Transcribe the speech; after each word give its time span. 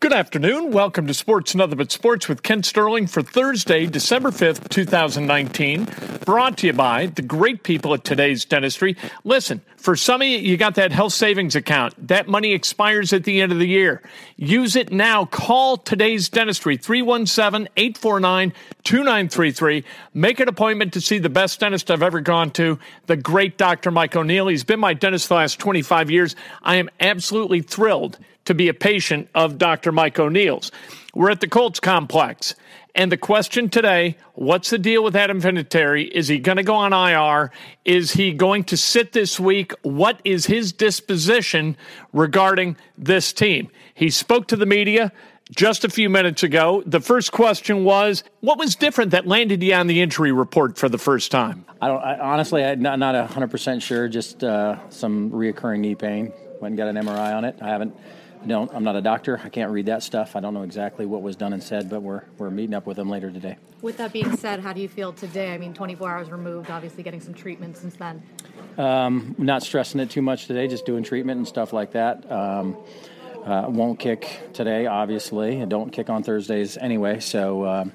Good 0.00 0.14
afternoon. 0.14 0.70
Welcome 0.70 1.06
to 1.08 1.12
Sports 1.12 1.54
Nothing 1.54 1.76
But 1.76 1.92
Sports 1.92 2.26
with 2.26 2.42
Kent 2.42 2.64
Sterling 2.64 3.06
for 3.06 3.20
Thursday, 3.20 3.84
December 3.84 4.30
5th, 4.30 4.70
2019. 4.70 5.86
Brought 6.24 6.56
to 6.56 6.68
you 6.68 6.72
by 6.72 7.04
the 7.04 7.20
great 7.20 7.64
people 7.64 7.92
at 7.92 8.02
today's 8.02 8.46
dentistry. 8.46 8.96
Listen, 9.24 9.60
for 9.76 9.96
some 9.96 10.22
of 10.22 10.26
you, 10.26 10.38
you 10.38 10.56
got 10.56 10.76
that 10.76 10.90
health 10.90 11.12
savings 11.12 11.54
account. 11.54 11.92
That 12.08 12.28
money 12.28 12.54
expires 12.54 13.12
at 13.12 13.24
the 13.24 13.42
end 13.42 13.52
of 13.52 13.58
the 13.58 13.68
year. 13.68 14.00
Use 14.36 14.74
it 14.74 14.90
now. 14.90 15.26
Call 15.26 15.76
today's 15.76 16.30
dentistry, 16.30 16.78
317 16.78 17.68
849 17.76 18.54
2933. 18.84 19.84
Make 20.14 20.40
an 20.40 20.48
appointment 20.48 20.94
to 20.94 21.02
see 21.02 21.18
the 21.18 21.28
best 21.28 21.60
dentist 21.60 21.90
I've 21.90 22.02
ever 22.02 22.22
gone 22.22 22.52
to, 22.52 22.78
the 23.04 23.18
great 23.18 23.58
Dr. 23.58 23.90
Mike 23.90 24.16
O'Neill. 24.16 24.48
He's 24.48 24.64
been 24.64 24.80
my 24.80 24.94
dentist 24.94 25.28
the 25.28 25.34
last 25.34 25.58
25 25.58 26.10
years. 26.10 26.36
I 26.62 26.76
am 26.76 26.88
absolutely 27.00 27.60
thrilled 27.60 28.18
to 28.50 28.54
be 28.54 28.68
a 28.68 28.74
patient 28.74 29.28
of 29.32 29.58
Dr. 29.58 29.92
Mike 29.92 30.18
O'Neill's. 30.18 30.72
We're 31.14 31.30
at 31.30 31.40
the 31.40 31.46
Colts 31.46 31.78
complex. 31.78 32.56
And 32.96 33.12
the 33.12 33.16
question 33.16 33.68
today 33.68 34.16
what's 34.34 34.70
the 34.70 34.78
deal 34.78 35.04
with 35.04 35.14
Adam 35.14 35.40
Vinatieri? 35.40 36.10
Is 36.10 36.26
he 36.26 36.40
going 36.40 36.56
to 36.56 36.64
go 36.64 36.74
on 36.74 36.92
IR? 36.92 37.52
Is 37.84 38.10
he 38.10 38.32
going 38.32 38.64
to 38.64 38.76
sit 38.76 39.12
this 39.12 39.38
week? 39.38 39.72
What 39.82 40.20
is 40.24 40.46
his 40.46 40.72
disposition 40.72 41.76
regarding 42.12 42.76
this 42.98 43.32
team? 43.32 43.70
He 43.94 44.10
spoke 44.10 44.48
to 44.48 44.56
the 44.56 44.66
media 44.66 45.12
just 45.54 45.84
a 45.84 45.88
few 45.88 46.10
minutes 46.10 46.42
ago. 46.42 46.82
The 46.84 47.00
first 47.00 47.30
question 47.30 47.84
was, 47.84 48.24
what 48.40 48.58
was 48.58 48.74
different 48.74 49.12
that 49.12 49.28
landed 49.28 49.62
you 49.62 49.74
on 49.74 49.86
the 49.86 50.02
injury 50.02 50.32
report 50.32 50.76
for 50.76 50.88
the 50.88 50.98
first 50.98 51.30
time? 51.30 51.64
I 51.80 51.86
don't 51.86 52.02
I, 52.02 52.18
honestly. 52.18 52.64
I'm 52.64 52.82
not 52.82 52.98
not 52.98 53.30
hundred 53.30 53.52
percent 53.52 53.80
sure. 53.80 54.08
Just 54.08 54.42
uh, 54.42 54.90
some 54.90 55.30
reoccurring 55.30 55.78
knee 55.78 55.94
pain. 55.94 56.32
Went 56.60 56.72
and 56.72 56.76
got 56.76 56.88
an 56.88 56.96
MRI 56.96 57.36
on 57.36 57.44
it. 57.44 57.56
I 57.62 57.68
haven't 57.68 57.94
don't. 58.46 58.72
I'm 58.74 58.84
not 58.84 58.96
a 58.96 59.02
doctor. 59.02 59.40
I 59.42 59.48
can't 59.48 59.70
read 59.70 59.86
that 59.86 60.02
stuff. 60.02 60.36
I 60.36 60.40
don't 60.40 60.54
know 60.54 60.62
exactly 60.62 61.06
what 61.06 61.22
was 61.22 61.36
done 61.36 61.52
and 61.52 61.62
said, 61.62 61.90
but 61.90 62.02
we're 62.02 62.22
we're 62.38 62.50
meeting 62.50 62.74
up 62.74 62.86
with 62.86 62.96
them 62.96 63.08
later 63.08 63.30
today. 63.30 63.56
With 63.82 63.96
that 63.98 64.12
being 64.12 64.36
said, 64.36 64.60
how 64.60 64.72
do 64.72 64.80
you 64.80 64.88
feel 64.88 65.12
today? 65.12 65.54
I 65.54 65.58
mean, 65.58 65.74
24 65.74 66.10
hours 66.10 66.30
removed, 66.30 66.70
obviously 66.70 67.02
getting 67.02 67.20
some 67.20 67.34
treatment 67.34 67.76
since 67.76 67.96
then. 67.96 68.22
Um, 68.78 69.34
not 69.38 69.62
stressing 69.62 70.00
it 70.00 70.10
too 70.10 70.22
much 70.22 70.46
today. 70.46 70.68
Just 70.68 70.86
doing 70.86 71.02
treatment 71.02 71.38
and 71.38 71.48
stuff 71.48 71.72
like 71.72 71.92
that. 71.92 72.30
Um, 72.30 72.76
uh, 73.44 73.66
won't 73.68 73.98
kick 73.98 74.50
today, 74.52 74.86
obviously, 74.86 75.60
and 75.60 75.70
don't 75.70 75.90
kick 75.90 76.10
on 76.10 76.22
Thursdays 76.22 76.76
anyway. 76.76 77.20
So. 77.20 77.66
Um, 77.66 77.92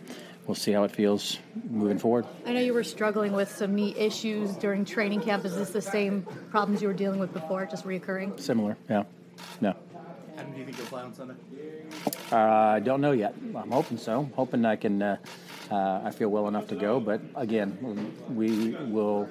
we'll 0.47 0.55
see 0.55 0.71
how 0.71 0.83
it 0.83 0.91
feels 0.91 1.39
moving 1.69 1.97
forward. 1.97 2.25
I 2.45 2.53
know 2.53 2.59
you 2.59 2.73
were 2.73 2.83
struggling 2.83 3.33
with 3.33 3.49
some 3.49 3.73
knee 3.75 3.95
issues 3.97 4.55
during 4.57 4.85
training 4.85 5.21
camp. 5.21 5.45
Is 5.45 5.55
this 5.55 5.71
the 5.71 5.81
same 5.81 6.23
problems 6.51 6.81
you 6.81 6.87
were 6.87 6.93
dealing 6.93 7.19
with 7.19 7.33
before, 7.33 7.65
just 7.65 7.85
reoccurring? 7.85 8.39
Similar, 8.39 8.77
yeah. 8.89 9.03
No. 9.61 9.75
Adam, 10.37 10.51
do 10.51 10.59
you 10.59 10.65
think 10.65 10.77
you'll 10.77 10.87
play 10.87 11.01
on 11.01 11.13
Sunday? 11.13 11.35
Uh, 12.31 12.37
I 12.37 12.79
don't 12.79 12.99
know 12.99 13.13
yet. 13.13 13.33
I'm 13.55 13.71
hoping 13.71 13.97
so. 13.97 14.29
Hoping 14.35 14.65
I 14.65 14.75
can. 14.75 15.01
Uh, 15.01 15.17
uh, 15.71 16.01
I 16.03 16.11
feel 16.11 16.29
well 16.29 16.47
enough 16.47 16.67
to 16.67 16.75
go, 16.75 16.99
but 16.99 17.21
again, 17.35 18.13
we 18.29 18.75
will 18.91 19.29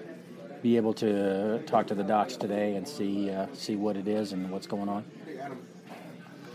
be 0.63 0.77
able 0.77 0.95
to 0.95 1.63
talk 1.67 1.87
to 1.89 1.95
the 1.95 2.03
docs 2.03 2.37
today 2.37 2.75
and 2.75 2.89
see 2.89 3.31
uh, 3.31 3.47
see 3.53 3.77
what 3.77 3.97
it 3.97 4.09
is 4.09 4.33
and 4.33 4.51
what's 4.51 4.67
going 4.67 4.89
on. 4.89 5.05
Hey, 5.27 5.39
Adam, 5.39 5.59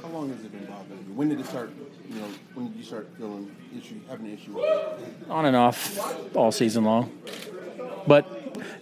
how 0.02 0.10
long 0.10 0.30
has 0.30 0.44
it 0.44 0.52
been 0.52 0.66
bothering 0.66 1.06
you? 1.08 1.14
When 1.14 1.30
did 1.30 1.40
it 1.40 1.46
start? 1.46 1.72
You 2.10 2.16
know, 2.16 2.28
when 2.56 2.68
did 2.70 2.78
you 2.78 2.84
start 2.84 3.08
feeling 3.18 3.56
issue, 3.78 4.00
having 4.10 4.26
an 4.26 4.34
issue 4.34 4.54
with 4.54 4.66
it? 4.66 5.30
On 5.30 5.46
and 5.46 5.56
off 5.56 6.36
all 6.36 6.52
season 6.52 6.84
long, 6.84 7.18
but 8.08 8.28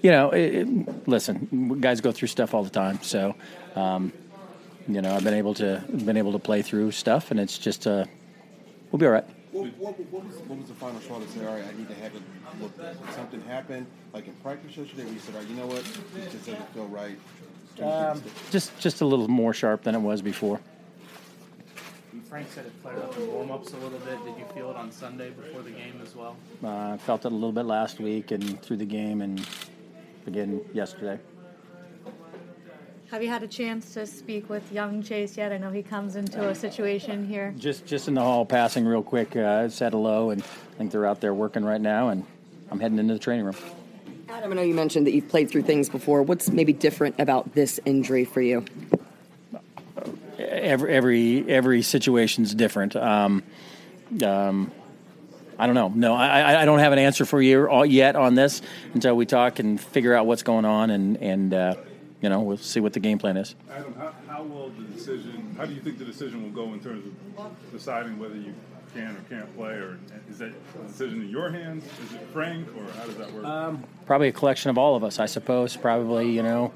you 0.02 0.12
know, 0.12 0.32
it, 0.32 0.56
it, 0.56 1.08
listen, 1.08 1.80
guys 1.82 2.00
go 2.00 2.12
through 2.12 2.30
stuff 2.30 2.54
all 2.54 2.64
the 2.64 2.70
time, 2.70 3.00
so. 3.04 3.36
Um, 3.76 4.14
you 4.88 5.02
know, 5.02 5.14
I've 5.16 5.24
been 5.24 5.34
able 5.34 5.54
to 5.56 5.84
been 6.06 6.18
able 6.18 6.32
to 6.32 6.40
play 6.40 6.62
through 6.62 6.92
stuff, 6.92 7.32
and 7.32 7.40
it's 7.40 7.58
just 7.58 7.88
uh, 7.88 8.06
we'll 8.92 9.00
be 9.00 9.06
all 9.06 9.12
right. 9.12 9.26
What, 9.52 9.66
what, 9.78 10.00
what, 10.12 10.26
was, 10.26 10.36
what 10.40 10.60
was 10.60 10.68
the 10.68 10.76
final 10.76 11.02
straw 11.02 11.20
to 11.20 11.28
say, 11.30 11.46
all 11.46 11.56
right, 11.56 11.66
I 11.66 11.76
need 11.76 11.88
to 11.88 11.96
have 11.96 12.14
it 12.14 12.22
looked 12.62 12.80
at? 12.80 12.96
Something 13.16 13.42
happen, 13.42 13.88
like 14.14 14.28
in 14.28 14.34
practice 14.36 14.78
yesterday, 14.78 15.04
where 15.06 15.14
you 15.14 15.20
said, 15.20 15.34
all 15.34 15.42
right, 15.42 15.50
you 15.50 15.56
know 15.56 15.66
what, 15.66 15.84
this 16.14 16.32
just 16.32 16.46
doesn't 16.46 16.74
feel 16.74 16.88
right? 16.88 17.18
Um, 17.82 18.22
just 18.52 18.78
just 18.80 19.02
a 19.02 19.06
little 19.06 19.28
more 19.28 19.54
sharp 19.54 19.84
than 19.84 19.96
it 19.96 20.00
was 20.00 20.22
before. 20.22 20.60
Frank 22.30 22.48
said 22.50 22.66
it 22.66 22.74
flared 22.82 22.98
up 22.98 23.16
in 23.18 23.28
warm-ups 23.32 23.72
a 23.72 23.78
little 23.78 24.00
bit. 24.00 24.24
Did 24.26 24.38
you 24.38 24.46
feel 24.54 24.70
it 24.72 24.76
on 24.76 24.92
Sunday 24.92 25.30
before 25.30 25.62
the 25.62 25.70
game 25.70 26.02
as 26.04 26.16
well? 26.16 26.36
Uh, 26.64 26.94
I 26.94 26.98
felt 26.98 27.24
it 27.24 27.32
a 27.32 27.36
little 27.36 27.54
bit 27.54 27.66
last 27.66 28.00
week 28.00 28.32
and 28.32 28.62
through 28.62 28.78
the 28.78 28.86
game, 28.86 29.22
and 29.22 29.48
again 30.26 30.62
yesterday. 30.74 31.20
Have 33.12 33.24
you 33.24 33.30
had 33.30 33.42
a 33.42 33.48
chance 33.48 33.94
to 33.94 34.06
speak 34.06 34.50
with 34.50 34.70
young 34.70 35.02
Chase 35.02 35.38
yet? 35.38 35.54
I 35.54 35.58
know 35.58 35.72
he 35.72 35.82
comes 35.82 36.18
into 36.18 36.50
a 36.50 36.54
situation 36.54 37.26
here. 37.26 37.54
Just 37.58 37.86
just 37.86 38.10
in 38.10 38.16
the 38.16 38.22
hall, 38.22 38.46
passing 38.46 38.86
real 38.86 39.02
quick. 39.02 39.34
Uh, 39.34 39.70
said 39.70 39.94
hello, 39.94 40.32
and 40.32 40.44
I 40.44 40.78
think 40.78 40.92
they're 40.92 41.06
out 41.06 41.22
there 41.22 41.34
working 41.34 41.64
right 41.64 41.80
now, 41.80 42.10
and 42.10 42.26
I'm 42.70 42.82
heading 42.82 43.00
into 43.00 43.14
the 43.14 43.20
training 43.20 43.46
room. 43.46 43.56
Adam, 44.28 44.52
I 44.52 44.56
know 44.56 44.62
you 44.62 44.74
mentioned 44.74 45.08
that 45.08 45.14
you've 45.14 45.30
played 45.30 45.50
through 45.50 45.62
things 45.62 45.88
before. 45.88 46.22
What's 46.22 46.50
maybe 46.50 46.74
different 46.74 47.16
about 47.18 47.56
this 47.56 47.80
injury 47.86 48.26
for 48.26 48.42
you? 48.42 48.66
Every 50.38 50.94
every 50.94 51.50
every 51.50 51.82
situation's 51.84 52.54
different. 52.54 52.98
Um, 52.98 53.42
um, 54.22 54.70
I 55.58 55.66
don't 55.66 55.76
know. 55.76 55.94
No, 55.96 56.14
I, 56.14 56.64
I 56.64 56.66
don't 56.66 56.80
have 56.80 56.92
an 56.92 57.00
answer 57.00 57.24
for 57.24 57.42
you 57.42 57.86
yet 57.86 58.18
on 58.18 58.36
this 58.36 58.62
until 58.94 59.16
we 59.16 59.26
talk 59.26 59.60
and 59.60 59.80
figure 59.80 60.14
out 60.14 60.26
what's 60.26 60.44
going 60.44 60.66
on 60.66 60.90
and 60.90 61.16
and 61.18 61.54
uh, 61.54 61.76
you 62.28 62.30
know 62.30 62.42
we'll 62.42 62.58
see 62.58 62.82
what 62.82 62.92
the 62.92 63.00
game 63.00 63.18
plan 63.18 63.38
is. 63.38 63.56
Adam, 63.72 63.94
how, 63.96 64.14
how 64.28 64.44
will 64.44 64.70
the 64.72 64.84
decision? 64.94 65.56
How 65.58 65.66
do 65.66 65.74
you 65.74 65.80
think 65.80 65.98
the 65.98 66.04
decision 66.04 66.44
will 66.44 66.50
go 66.50 66.74
in 66.74 66.82
terms 66.82 67.06
of 67.38 67.72
deciding 67.72 68.20
whether 68.20 68.36
you 68.36 68.54
can 68.94 69.16
or 69.16 69.22
can't 69.30 69.56
play, 69.56 69.70
or 69.70 69.98
is 70.30 70.40
that 70.40 70.52
a 70.52 70.88
decision 70.88 71.22
in 71.22 71.30
your 71.30 71.50
hands? 71.52 71.86
Is 71.86 72.16
it 72.16 72.28
Frank, 72.34 72.68
or 72.76 72.84
how 73.00 73.06
does 73.06 73.16
that 73.16 73.32
work? 73.32 73.46
Um, 73.46 73.82
probably 74.06 74.28
a 74.28 74.34
collection 74.34 74.70
of 74.70 74.78
all 74.78 74.98
of 74.98 75.06
us, 75.06 75.20
I 75.20 75.26
suppose. 75.26 75.78
Probably 75.78 76.30
you 76.30 76.44
know, 76.44 76.74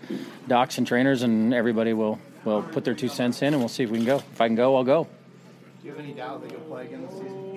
docs 0.48 0.78
and 0.78 0.88
trainers, 0.88 1.22
and 1.22 1.54
everybody 1.54 1.92
will 1.92 2.18
will 2.46 2.64
put 2.64 2.86
their 2.86 2.96
two 2.96 3.10
cents 3.10 3.42
in, 3.42 3.54
and 3.54 3.58
we'll 3.62 3.68
see 3.68 3.84
if 3.84 3.90
we 3.90 3.98
can 3.98 4.06
go. 4.06 4.18
If 4.20 4.40
I 4.40 4.48
can 4.48 4.56
go, 4.56 4.78
I'll 4.78 4.86
go. 4.86 5.04
Do 5.04 5.88
you 5.88 5.92
have 5.92 6.00
any 6.00 6.14
doubt 6.14 6.44
that 6.44 6.52
you'll 6.52 6.62
play 6.62 6.86
again 6.86 7.02
this 7.02 7.12
season? 7.12 7.52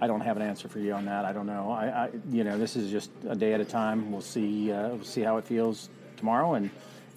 I 0.00 0.06
don't 0.06 0.20
have 0.20 0.36
an 0.36 0.42
answer 0.42 0.68
for 0.68 0.78
you 0.78 0.92
on 0.92 1.04
that. 1.06 1.24
I 1.24 1.32
don't 1.32 1.46
know. 1.46 1.70
I, 1.70 1.86
I 1.86 2.10
you 2.30 2.44
know, 2.44 2.58
this 2.58 2.76
is 2.76 2.90
just 2.90 3.10
a 3.28 3.34
day 3.34 3.52
at 3.54 3.60
a 3.60 3.64
time. 3.64 4.10
We'll 4.10 4.20
see. 4.20 4.72
Uh, 4.72 4.88
we'll 4.88 5.04
see 5.04 5.22
how 5.22 5.36
it 5.36 5.44
feels 5.44 5.88
tomorrow, 6.16 6.54
and 6.54 6.70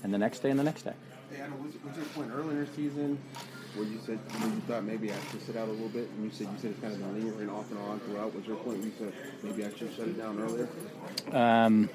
and 0.03 0.13
the 0.13 0.17
next 0.17 0.39
day, 0.39 0.49
and 0.49 0.59
the 0.59 0.63
next 0.63 0.83
day. 0.83 0.93
Hey, 1.31 1.41
Adam, 1.41 1.63
was, 1.63 1.73
was 1.83 1.95
there 1.95 2.03
a 2.03 2.07
point 2.07 2.31
earlier 2.33 2.51
in 2.51 2.65
the 2.65 2.73
season 2.73 3.19
where 3.75 3.85
you 3.85 3.99
said 4.05 4.19
where 4.39 4.53
you 4.53 4.61
thought 4.61 4.83
maybe 4.83 5.11
I 5.11 5.15
should 5.31 5.45
sit 5.45 5.57
out 5.57 5.67
a 5.67 5.71
little 5.71 5.89
bit, 5.89 6.09
and 6.09 6.23
you 6.23 6.31
said 6.31 6.47
you 6.47 6.57
said 6.59 6.71
it's 6.71 6.79
kind 6.79 6.93
of 6.93 6.99
been 6.99 7.25
lingering 7.25 7.49
off 7.49 7.69
and 7.71 7.79
on 7.79 7.99
throughout. 8.01 8.33
Was 8.33 8.45
there 8.45 8.53
a 8.53 8.57
point 8.57 8.77
where 8.77 8.87
you 8.87 8.93
said 8.97 9.13
maybe 9.43 9.65
I 9.65 9.69
should 9.75 9.93
shut 9.95 10.07
it 10.07 10.17
down 10.17 10.39
earlier? 10.39 10.69
Um, 11.31 11.89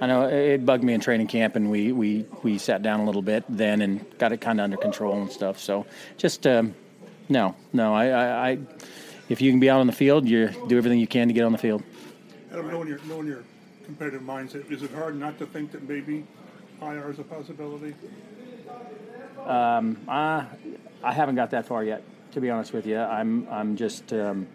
I 0.00 0.06
know 0.06 0.28
it 0.28 0.66
bugged 0.66 0.84
me 0.84 0.92
in 0.92 1.00
training 1.00 1.26
camp, 1.26 1.56
and 1.56 1.70
we, 1.70 1.92
we, 1.92 2.26
we 2.42 2.58
sat 2.58 2.82
down 2.82 3.00
a 3.00 3.04
little 3.04 3.22
bit 3.22 3.44
then 3.48 3.80
and 3.80 4.04
got 4.18 4.32
it 4.32 4.40
kind 4.40 4.60
of 4.60 4.64
under 4.64 4.76
control 4.76 5.20
and 5.20 5.30
stuff. 5.30 5.58
So 5.58 5.86
just 6.18 6.46
um, 6.46 6.74
no, 7.28 7.56
no. 7.72 7.94
I, 7.94 8.08
I, 8.08 8.50
I, 8.50 8.58
if 9.28 9.40
you 9.40 9.50
can 9.50 9.60
be 9.60 9.68
out 9.68 9.80
on 9.80 9.86
the 9.86 9.92
field, 9.92 10.28
you 10.28 10.48
do 10.68 10.76
everything 10.76 10.98
you 10.98 11.06
can 11.06 11.28
to 11.28 11.34
get 11.34 11.44
on 11.44 11.52
the 11.52 11.58
field. 11.58 11.82
Adam, 12.52 12.68
knowing 12.68 12.88
your 12.88 12.98
knowing 13.06 13.26
your 13.26 13.42
competitive 13.84 14.22
mindset, 14.22 14.70
is 14.70 14.82
it 14.82 14.90
hard 14.92 15.18
not 15.18 15.38
to 15.38 15.46
think 15.46 15.72
that 15.72 15.88
maybe 15.88 16.24
IR 16.80 17.10
is 17.10 17.18
a 17.18 17.24
possibility? 17.24 17.94
Um, 19.44 19.96
I, 20.08 20.46
I 21.02 21.12
haven't 21.12 21.36
got 21.36 21.50
that 21.50 21.66
far 21.66 21.84
yet, 21.84 22.02
to 22.32 22.40
be 22.40 22.50
honest 22.50 22.72
with 22.72 22.86
you. 22.86 22.98
I'm 22.98 23.46
I'm 23.50 23.76
just 23.76 24.12
um, 24.12 24.46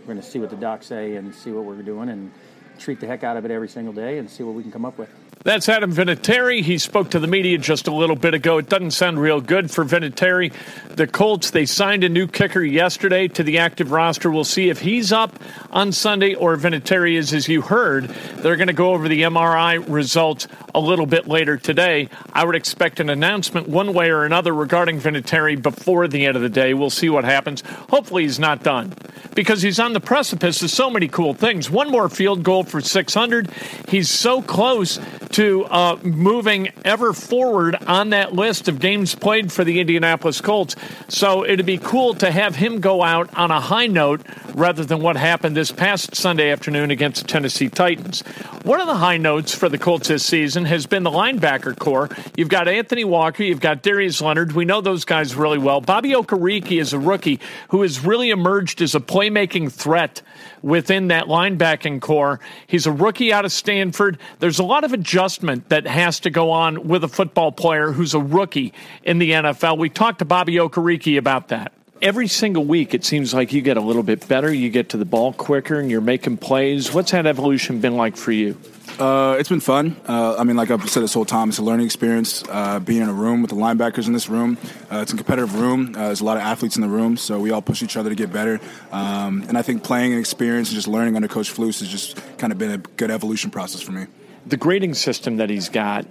we're 0.00 0.14
going 0.14 0.20
to 0.20 0.22
see 0.22 0.38
what 0.38 0.50
the 0.50 0.56
docs 0.56 0.86
say 0.86 1.16
and 1.16 1.34
see 1.34 1.52
what 1.52 1.64
we're 1.64 1.82
doing 1.82 2.08
and 2.08 2.32
treat 2.78 2.98
the 2.98 3.06
heck 3.06 3.22
out 3.22 3.36
of 3.36 3.44
it 3.44 3.50
every 3.50 3.68
single 3.68 3.92
day 3.92 4.18
and 4.18 4.28
see 4.28 4.42
what 4.42 4.54
we 4.54 4.62
can 4.62 4.72
come 4.72 4.84
up 4.84 4.98
with. 4.98 5.10
That's 5.44 5.68
Adam 5.68 5.92
Vinatieri. 5.92 6.62
He 6.62 6.78
spoke 6.78 7.10
to 7.10 7.18
the 7.18 7.26
media 7.26 7.58
just 7.58 7.88
a 7.88 7.92
little 7.92 8.14
bit 8.14 8.32
ago. 8.32 8.58
It 8.58 8.68
doesn't 8.68 8.92
sound 8.92 9.20
real 9.20 9.40
good 9.40 9.72
for 9.72 9.84
Vinatieri. 9.84 10.52
The 10.94 11.08
Colts, 11.08 11.50
they 11.50 11.66
signed 11.66 12.04
a 12.04 12.08
new 12.08 12.28
kicker 12.28 12.62
yesterday 12.62 13.26
to 13.26 13.42
the 13.42 13.58
active 13.58 13.90
roster. 13.90 14.30
We'll 14.30 14.44
see 14.44 14.68
if 14.68 14.80
he's 14.80 15.10
up 15.10 15.36
on 15.72 15.90
Sunday 15.90 16.34
or 16.36 16.56
Vinatieri 16.56 17.16
is, 17.16 17.34
as 17.34 17.48
you 17.48 17.60
heard. 17.60 18.04
They're 18.36 18.54
going 18.54 18.68
to 18.68 18.72
go 18.72 18.92
over 18.92 19.08
the 19.08 19.22
MRI 19.22 19.84
results 19.88 20.46
a 20.76 20.80
little 20.80 21.06
bit 21.06 21.26
later 21.26 21.56
today. 21.56 22.08
I 22.32 22.44
would 22.44 22.54
expect 22.54 23.00
an 23.00 23.10
announcement 23.10 23.68
one 23.68 23.94
way 23.94 24.10
or 24.10 24.24
another 24.24 24.54
regarding 24.54 25.00
Vinatieri 25.00 25.60
before 25.60 26.06
the 26.06 26.24
end 26.24 26.36
of 26.36 26.42
the 26.42 26.50
day. 26.50 26.72
We'll 26.72 26.88
see 26.88 27.08
what 27.08 27.24
happens. 27.24 27.62
Hopefully, 27.90 28.22
he's 28.22 28.38
not 28.38 28.62
done 28.62 28.94
because 29.34 29.60
he's 29.62 29.80
on 29.80 29.92
the 29.92 30.00
precipice 30.00 30.62
of 30.62 30.70
so 30.70 30.88
many 30.88 31.08
cool 31.08 31.34
things. 31.34 31.68
One 31.68 31.90
more 31.90 32.08
field 32.08 32.44
goal 32.44 32.62
for 32.62 32.80
600. 32.80 33.50
He's 33.88 34.08
so 34.08 34.40
close 34.40 35.00
to 35.32 35.64
uh, 35.64 35.98
moving 36.02 36.68
ever 36.84 37.12
forward 37.12 37.76
on 37.86 38.10
that 38.10 38.34
list 38.34 38.68
of 38.68 38.78
games 38.78 39.14
played 39.14 39.50
for 39.50 39.64
the 39.64 39.80
Indianapolis 39.80 40.40
Colts. 40.40 40.76
So 41.08 41.44
it'd 41.44 41.66
be 41.66 41.78
cool 41.78 42.14
to 42.14 42.30
have 42.30 42.56
him 42.56 42.80
go 42.80 43.02
out 43.02 43.32
on 43.36 43.50
a 43.50 43.60
high 43.60 43.86
note 43.86 44.20
rather 44.54 44.84
than 44.84 45.00
what 45.00 45.16
happened 45.16 45.56
this 45.56 45.72
past 45.72 46.14
Sunday 46.14 46.50
afternoon 46.50 46.90
against 46.90 47.22
the 47.22 47.28
Tennessee 47.28 47.68
Titans. 47.68 48.20
One 48.62 48.80
of 48.80 48.86
the 48.86 48.94
high 48.94 49.16
notes 49.16 49.54
for 49.54 49.68
the 49.68 49.78
Colts 49.78 50.08
this 50.08 50.24
season 50.24 50.66
has 50.66 50.86
been 50.86 51.02
the 51.02 51.10
linebacker 51.10 51.76
corps. 51.76 52.10
You've 52.36 52.48
got 52.48 52.68
Anthony 52.68 53.04
Walker, 53.04 53.42
you've 53.42 53.60
got 53.60 53.82
Darius 53.82 54.20
Leonard. 54.20 54.52
We 54.52 54.64
know 54.64 54.80
those 54.80 55.04
guys 55.04 55.34
really 55.34 55.58
well. 55.58 55.80
Bobby 55.80 56.10
Okereke 56.10 56.78
is 56.80 56.92
a 56.92 56.98
rookie 56.98 57.40
who 57.70 57.82
has 57.82 58.04
really 58.04 58.30
emerged 58.30 58.82
as 58.82 58.94
a 58.94 59.00
playmaking 59.00 59.72
threat 59.72 60.22
within 60.62 61.08
that 61.08 61.24
linebacking 61.24 62.00
corps. 62.00 62.38
He's 62.66 62.86
a 62.86 62.92
rookie 62.92 63.32
out 63.32 63.44
of 63.44 63.50
Stanford. 63.50 64.18
There's 64.38 64.58
a 64.58 64.64
lot 64.64 64.84
of 64.84 64.92
adjustment 64.92 65.21
that 65.68 65.86
has 65.86 66.20
to 66.20 66.30
go 66.30 66.50
on 66.50 66.88
with 66.88 67.04
a 67.04 67.08
football 67.08 67.52
player 67.52 67.92
who's 67.92 68.14
a 68.14 68.20
rookie 68.20 68.72
in 69.02 69.18
the 69.18 69.30
NFL. 69.30 69.78
We 69.78 69.88
talked 69.88 70.20
to 70.20 70.24
Bobby 70.24 70.54
Okereke 70.54 71.18
about 71.18 71.48
that 71.48 71.72
every 72.02 72.26
single 72.26 72.64
week 72.64 72.94
it 72.94 73.04
seems 73.04 73.32
like 73.32 73.52
you 73.52 73.62
get 73.62 73.76
a 73.76 73.80
little 73.80 74.02
bit 74.02 74.26
better 74.26 74.52
you 74.52 74.68
get 74.68 74.88
to 74.88 74.96
the 74.96 75.04
ball 75.04 75.32
quicker 75.32 75.78
and 75.78 75.88
you're 75.88 76.00
making 76.00 76.36
plays 76.36 76.92
what's 76.92 77.12
that 77.12 77.26
evolution 77.26 77.80
been 77.80 77.96
like 77.96 78.16
for 78.16 78.32
you 78.32 78.58
uh, 78.98 79.36
it's 79.38 79.48
been 79.48 79.60
fun. 79.60 79.96
Uh, 80.06 80.36
I 80.38 80.44
mean, 80.44 80.56
like 80.56 80.70
I've 80.70 80.88
said 80.88 81.02
this 81.02 81.14
whole 81.14 81.24
time, 81.24 81.48
it's 81.48 81.58
a 81.58 81.62
learning 81.62 81.86
experience. 81.86 82.44
Uh, 82.48 82.78
being 82.78 83.00
in 83.00 83.08
a 83.08 83.12
room 83.12 83.40
with 83.40 83.50
the 83.50 83.56
linebackers 83.56 84.06
in 84.06 84.12
this 84.12 84.28
room, 84.28 84.58
uh, 84.92 84.98
it's 84.98 85.12
a 85.12 85.16
competitive 85.16 85.58
room. 85.58 85.94
Uh, 85.96 86.08
there's 86.08 86.20
a 86.20 86.24
lot 86.24 86.36
of 86.36 86.42
athletes 86.42 86.76
in 86.76 86.82
the 86.82 86.88
room, 86.88 87.16
so 87.16 87.40
we 87.40 87.50
all 87.50 87.62
push 87.62 87.82
each 87.82 87.96
other 87.96 88.10
to 88.10 88.14
get 88.14 88.32
better. 88.32 88.60
Um, 88.92 89.44
and 89.48 89.56
I 89.56 89.62
think 89.62 89.82
playing 89.82 90.12
and 90.12 90.20
experience 90.20 90.68
and 90.68 90.74
just 90.74 90.88
learning 90.88 91.16
under 91.16 91.26
Coach 91.26 91.52
Flus 91.52 91.80
has 91.80 91.88
just 91.88 92.20
kind 92.36 92.52
of 92.52 92.58
been 92.58 92.70
a 92.70 92.78
good 92.78 93.10
evolution 93.10 93.50
process 93.50 93.80
for 93.80 93.92
me. 93.92 94.06
The 94.46 94.56
grading 94.56 94.94
system 94.94 95.36
that 95.36 95.50
he's 95.50 95.68
got 95.68 96.06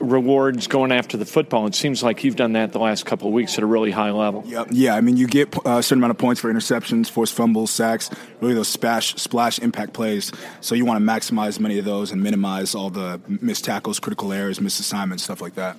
rewards 0.00 0.66
going 0.66 0.92
after 0.92 1.16
the 1.16 1.26
football. 1.26 1.66
It 1.66 1.74
seems 1.74 2.02
like 2.02 2.22
you've 2.24 2.36
done 2.36 2.52
that 2.52 2.72
the 2.72 2.78
last 2.78 3.04
couple 3.04 3.28
of 3.28 3.34
weeks 3.34 3.56
at 3.58 3.64
a 3.64 3.66
really 3.66 3.90
high 3.90 4.10
level. 4.10 4.44
Yep. 4.46 4.68
Yeah, 4.70 4.94
I 4.94 5.00
mean, 5.00 5.16
you 5.16 5.26
get 5.26 5.54
uh, 5.56 5.78
a 5.78 5.82
certain 5.82 5.98
amount 5.98 6.12
of 6.12 6.18
points 6.18 6.40
for 6.40 6.52
interceptions, 6.52 7.10
forced 7.10 7.34
fumbles, 7.34 7.70
sacks, 7.70 8.10
really 8.40 8.54
those 8.54 8.68
splash, 8.68 9.14
splash 9.16 9.58
impact 9.58 9.92
plays. 9.92 10.32
So 10.60 10.74
you 10.74 10.84
want 10.84 11.04
to 11.04 11.12
maximize 11.12 11.58
many 11.58 11.78
of 11.78 11.84
those 11.84 12.12
and 12.12 12.22
minimize 12.22 12.74
all 12.74 12.90
the 12.90 13.20
missed 13.26 13.64
tackles, 13.64 13.98
critical 13.98 14.32
errors, 14.32 14.60
missed 14.60 14.80
assignments, 14.80 15.24
stuff 15.24 15.40
like 15.40 15.54
that. 15.56 15.76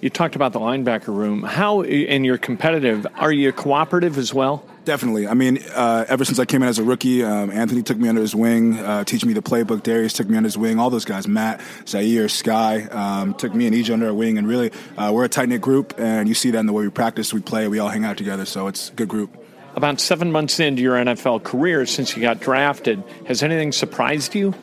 You 0.00 0.08
talked 0.08 0.34
about 0.34 0.52
the 0.52 0.60
linebacker 0.60 1.08
room. 1.08 1.42
How, 1.42 1.82
and 1.82 2.24
you're 2.24 2.38
competitive, 2.38 3.06
are 3.16 3.32
you 3.32 3.52
cooperative 3.52 4.16
as 4.16 4.32
well? 4.32 4.66
Definitely. 4.90 5.28
I 5.28 5.34
mean, 5.34 5.60
uh, 5.72 6.04
ever 6.08 6.24
since 6.24 6.40
I 6.40 6.44
came 6.46 6.64
in 6.64 6.68
as 6.68 6.80
a 6.80 6.82
rookie, 6.82 7.22
um, 7.22 7.52
Anthony 7.52 7.80
took 7.80 7.96
me 7.96 8.08
under 8.08 8.20
his 8.20 8.34
wing, 8.34 8.76
uh, 8.76 9.04
teaching 9.04 9.28
me 9.28 9.34
the 9.34 9.40
playbook. 9.40 9.84
Darius 9.84 10.12
took 10.14 10.28
me 10.28 10.36
under 10.36 10.48
his 10.48 10.58
wing. 10.58 10.80
All 10.80 10.90
those 10.90 11.04
guys, 11.04 11.28
Matt, 11.28 11.60
Zaire, 11.86 12.26
Skai, 12.26 12.92
um, 12.92 13.34
took 13.34 13.54
me 13.54 13.68
and 13.68 13.76
EJ 13.76 13.92
under 13.92 14.08
our 14.08 14.12
wing. 14.12 14.36
And 14.36 14.48
really, 14.48 14.72
uh, 14.98 15.12
we're 15.14 15.26
a 15.26 15.28
tight 15.28 15.48
knit 15.48 15.60
group, 15.60 15.94
and 15.96 16.26
you 16.26 16.34
see 16.34 16.50
that 16.50 16.58
in 16.58 16.66
the 16.66 16.72
way 16.72 16.82
we 16.82 16.90
practice, 16.90 17.32
we 17.32 17.40
play, 17.40 17.68
we 17.68 17.78
all 17.78 17.88
hang 17.88 18.04
out 18.04 18.16
together. 18.16 18.44
So 18.44 18.66
it's 18.66 18.88
a 18.88 18.92
good 18.94 19.06
group. 19.06 19.30
About 19.76 20.00
seven 20.00 20.32
months 20.32 20.58
into 20.58 20.82
your 20.82 20.96
NFL 20.96 21.44
career 21.44 21.86
since 21.86 22.16
you 22.16 22.22
got 22.22 22.40
drafted, 22.40 23.00
has 23.28 23.44
anything 23.44 23.70
surprised 23.70 24.34
you? 24.34 24.56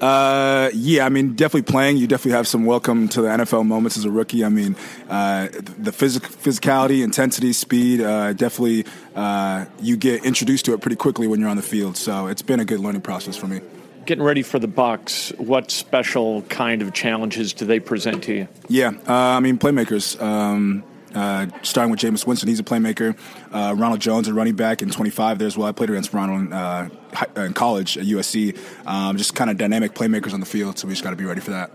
Uh, 0.00 0.70
yeah, 0.74 1.06
I 1.06 1.08
mean, 1.08 1.34
definitely 1.34 1.70
playing. 1.70 1.96
You 1.96 2.06
definitely 2.06 2.32
have 2.32 2.48
some 2.48 2.64
welcome 2.64 3.08
to 3.10 3.22
the 3.22 3.28
NFL 3.28 3.66
moments 3.66 3.96
as 3.96 4.04
a 4.04 4.10
rookie. 4.10 4.44
I 4.44 4.48
mean, 4.48 4.76
uh, 5.08 5.48
the 5.78 5.92
physic- 5.92 6.24
physicality, 6.24 7.04
intensity, 7.04 7.52
speed, 7.52 8.00
uh, 8.00 8.32
definitely 8.32 8.86
uh, 9.14 9.66
you 9.80 9.96
get 9.96 10.24
introduced 10.24 10.64
to 10.66 10.74
it 10.74 10.80
pretty 10.80 10.96
quickly 10.96 11.26
when 11.26 11.40
you're 11.40 11.48
on 11.48 11.56
the 11.56 11.62
field. 11.62 11.96
So 11.96 12.26
it's 12.26 12.42
been 12.42 12.60
a 12.60 12.64
good 12.64 12.80
learning 12.80 13.02
process 13.02 13.36
for 13.36 13.46
me. 13.46 13.60
Getting 14.04 14.24
ready 14.24 14.42
for 14.42 14.58
the 14.58 14.66
Bucks, 14.66 15.32
what 15.38 15.70
special 15.70 16.42
kind 16.42 16.82
of 16.82 16.92
challenges 16.92 17.52
do 17.52 17.64
they 17.64 17.78
present 17.78 18.24
to 18.24 18.34
you? 18.34 18.48
Yeah, 18.68 18.88
uh, 19.06 19.12
I 19.12 19.40
mean, 19.40 19.58
playmakers. 19.58 20.20
Um, 20.20 20.82
uh, 21.14 21.46
starting 21.62 21.90
with 21.90 22.00
Jameis 22.00 22.26
Winston, 22.26 22.48
he's 22.48 22.60
a 22.60 22.64
playmaker. 22.64 23.16
Uh, 23.52 23.74
Ronald 23.76 24.00
Jones, 24.00 24.28
a 24.28 24.34
running 24.34 24.54
back 24.54 24.82
in 24.82 24.90
25 24.90 25.38
there 25.38 25.46
as 25.46 25.56
well. 25.56 25.68
I 25.68 25.72
played 25.72 25.90
against 25.90 26.12
Ronald 26.12 26.40
in, 26.40 26.52
uh, 26.52 26.88
in 27.36 27.52
college 27.54 27.98
at 27.98 28.04
USC. 28.04 28.58
Um, 28.86 29.16
just 29.16 29.34
kind 29.34 29.50
of 29.50 29.56
dynamic 29.56 29.94
playmakers 29.94 30.32
on 30.32 30.40
the 30.40 30.46
field, 30.46 30.78
so 30.78 30.86
we 30.86 30.92
just 30.92 31.04
got 31.04 31.10
to 31.10 31.16
be 31.16 31.24
ready 31.24 31.40
for 31.40 31.50
that. 31.50 31.70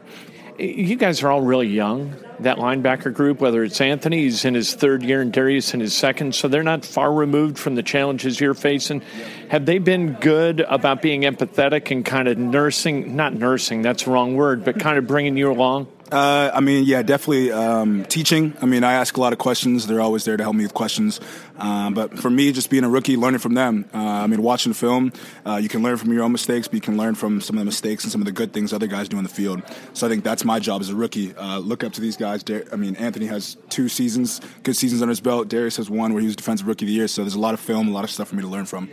You 0.60 0.96
guys 0.96 1.22
are 1.22 1.30
all 1.30 1.42
really 1.42 1.68
young, 1.68 2.16
that 2.40 2.58
linebacker 2.58 3.14
group, 3.14 3.42
whether 3.42 3.64
it's 3.64 3.80
Anthony, 3.80 4.24
he's 4.24 4.44
in 4.44 4.56
his 4.56 4.74
third 4.74 5.04
year, 5.04 5.22
and 5.22 5.32
Darius 5.32 5.76
in 5.76 5.80
his 5.80 5.96
second, 5.96 6.34
so 6.34 6.48
they're 6.48 6.64
not 6.64 6.84
far 6.84 7.14
removed 7.14 7.60
from 7.60 7.76
the 7.76 7.84
challenges 7.84 8.40
you're 8.40 8.56
facing. 8.56 9.04
Have 9.50 9.68
they 9.68 9.78
been 9.78 10.14
good 10.14 10.62
about 10.62 11.04
being 11.04 11.22
empathetic 11.22 11.92
and 11.92 12.04
kind 12.04 12.28
of 12.28 12.40
nursing, 12.40 13.16
not 13.16 13.36
nursing, 13.36 13.84
that's 13.84 14.06
the 14.06 14.12
wrong 14.12 14.36
word, 14.36 14.66
but 14.66 14.80
kind 14.80 14.98
of 14.98 15.06
bringing 15.06 15.38
you 15.38 15.52
along? 15.52 15.90
Uh, 16.12 16.52
I 16.54 16.62
mean, 16.62 16.86
yeah, 16.86 17.02
definitely 17.02 17.52
um, 17.52 18.06
teaching. 18.06 18.56
I 18.62 18.66
mean, 18.66 18.84
I 18.84 18.94
ask 18.94 19.18
a 19.18 19.22
lot 19.22 19.34
of 19.34 19.40
questions. 19.40 19.88
They're 19.88 20.00
always 20.00 20.24
there 20.24 20.38
to 20.38 20.44
help 20.44 20.56
me 20.56 20.64
with 20.64 20.74
questions. 20.74 21.20
Um, 21.58 21.94
but 21.94 22.18
for 22.18 22.30
me, 22.30 22.52
just 22.54 22.70
being 22.70 22.86
a 22.86 22.90
rookie, 22.90 23.18
learning 23.18 23.40
from 23.40 23.56
them. 23.56 23.86
Uh, 23.94 23.98
I 23.98 24.28
mean, 24.28 24.42
watching 24.42 24.72
film, 24.72 25.12
uh, 25.46 25.56
you 25.56 25.68
can 25.68 25.84
learn 25.84 25.98
from 25.98 26.14
your 26.14 26.24
own 26.24 26.32
mistakes, 26.32 26.68
but 26.68 26.76
you 26.76 26.82
can 26.82 26.96
learn 26.96 27.16
from 27.16 27.42
some 27.42 27.58
of 27.58 27.60
the 27.60 27.66
mistakes 27.66 28.06
and 28.06 28.12
some 28.12 28.22
of 28.22 28.26
the 28.26 28.32
good 28.32 28.54
things 28.54 28.72
other 28.72 28.88
guys 28.88 29.10
do 29.10 29.18
in 29.18 29.24
the 29.24 29.30
field. 29.30 29.62
So 29.94 30.08
I 30.08 30.10
think 30.10 30.24
that's 30.24 30.46
my 30.46 30.60
job 30.60 30.80
as 30.82 30.90
a 30.90 30.96
rookie. 30.96 31.36
Uh, 31.36 31.60
look 31.60 31.84
up 31.84 31.92
to 31.94 32.02
these 32.02 32.16
guys. 32.16 32.44
I 32.72 32.76
mean, 32.78 32.96
Anthony 32.96 33.26
has 33.26 33.58
two 33.70 33.90
seasons, 33.90 34.40
good 34.64 34.78
seasons 34.78 35.02
under 35.02 35.12
his 35.12 35.20
belt. 35.20 35.50
Darius 35.50 35.76
has 35.76 35.90
one 35.90 36.14
where 36.14 36.22
he 36.22 36.28
was 36.28 36.38
defensive 36.38 36.68
rookie 36.68 36.86
of 36.86 36.88
the 36.88 36.94
year. 36.94 37.10
So 37.10 37.24
there's 37.24 37.36
a 37.36 37.40
lot 37.40 37.54
of 37.54 37.60
film, 37.60 37.90
a 37.90 37.92
lot 37.92 38.06
of 38.06 38.12
stuff 38.12 38.30
for 38.30 38.36
me 38.36 38.44
to 38.44 38.48
learn 38.48 38.66
from. 38.66 38.90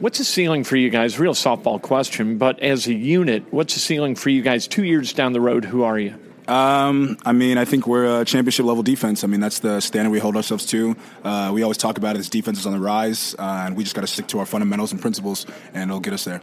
What's 0.00 0.18
the 0.18 0.24
ceiling 0.24 0.64
for 0.64 0.76
you 0.76 0.88
guys? 0.88 1.18
Real 1.18 1.34
softball 1.34 1.80
question, 1.80 2.38
but 2.38 2.58
as 2.60 2.86
a 2.86 2.94
unit, 2.94 3.44
what's 3.50 3.74
the 3.74 3.80
ceiling 3.80 4.14
for 4.14 4.30
you 4.30 4.40
guys 4.40 4.66
two 4.66 4.84
years 4.84 5.12
down 5.12 5.32
the 5.32 5.40
road? 5.40 5.64
Who 5.64 5.82
are 5.82 5.98
you? 5.98 6.14
Um, 6.48 7.16
I 7.24 7.32
mean, 7.32 7.58
I 7.58 7.64
think 7.64 7.86
we're 7.86 8.20
a 8.20 8.24
championship 8.24 8.66
level 8.66 8.82
defense. 8.82 9.24
I 9.24 9.26
mean, 9.26 9.40
that's 9.40 9.60
the 9.60 9.80
standard 9.80 10.10
we 10.10 10.18
hold 10.18 10.36
ourselves 10.36 10.66
to. 10.66 10.96
Uh, 11.22 11.50
we 11.52 11.62
always 11.62 11.78
talk 11.78 11.98
about 11.98 12.16
it 12.16 12.18
as 12.18 12.28
defense 12.28 12.58
is 12.58 12.66
on 12.66 12.72
the 12.72 12.80
rise, 12.80 13.34
uh, 13.38 13.64
and 13.66 13.76
we 13.76 13.84
just 13.84 13.94
got 13.94 14.02
to 14.02 14.06
stick 14.06 14.26
to 14.28 14.38
our 14.38 14.46
fundamentals 14.46 14.92
and 14.92 15.00
principles, 15.00 15.46
and 15.74 15.90
it'll 15.90 16.00
get 16.00 16.12
us 16.12 16.24
there. 16.24 16.42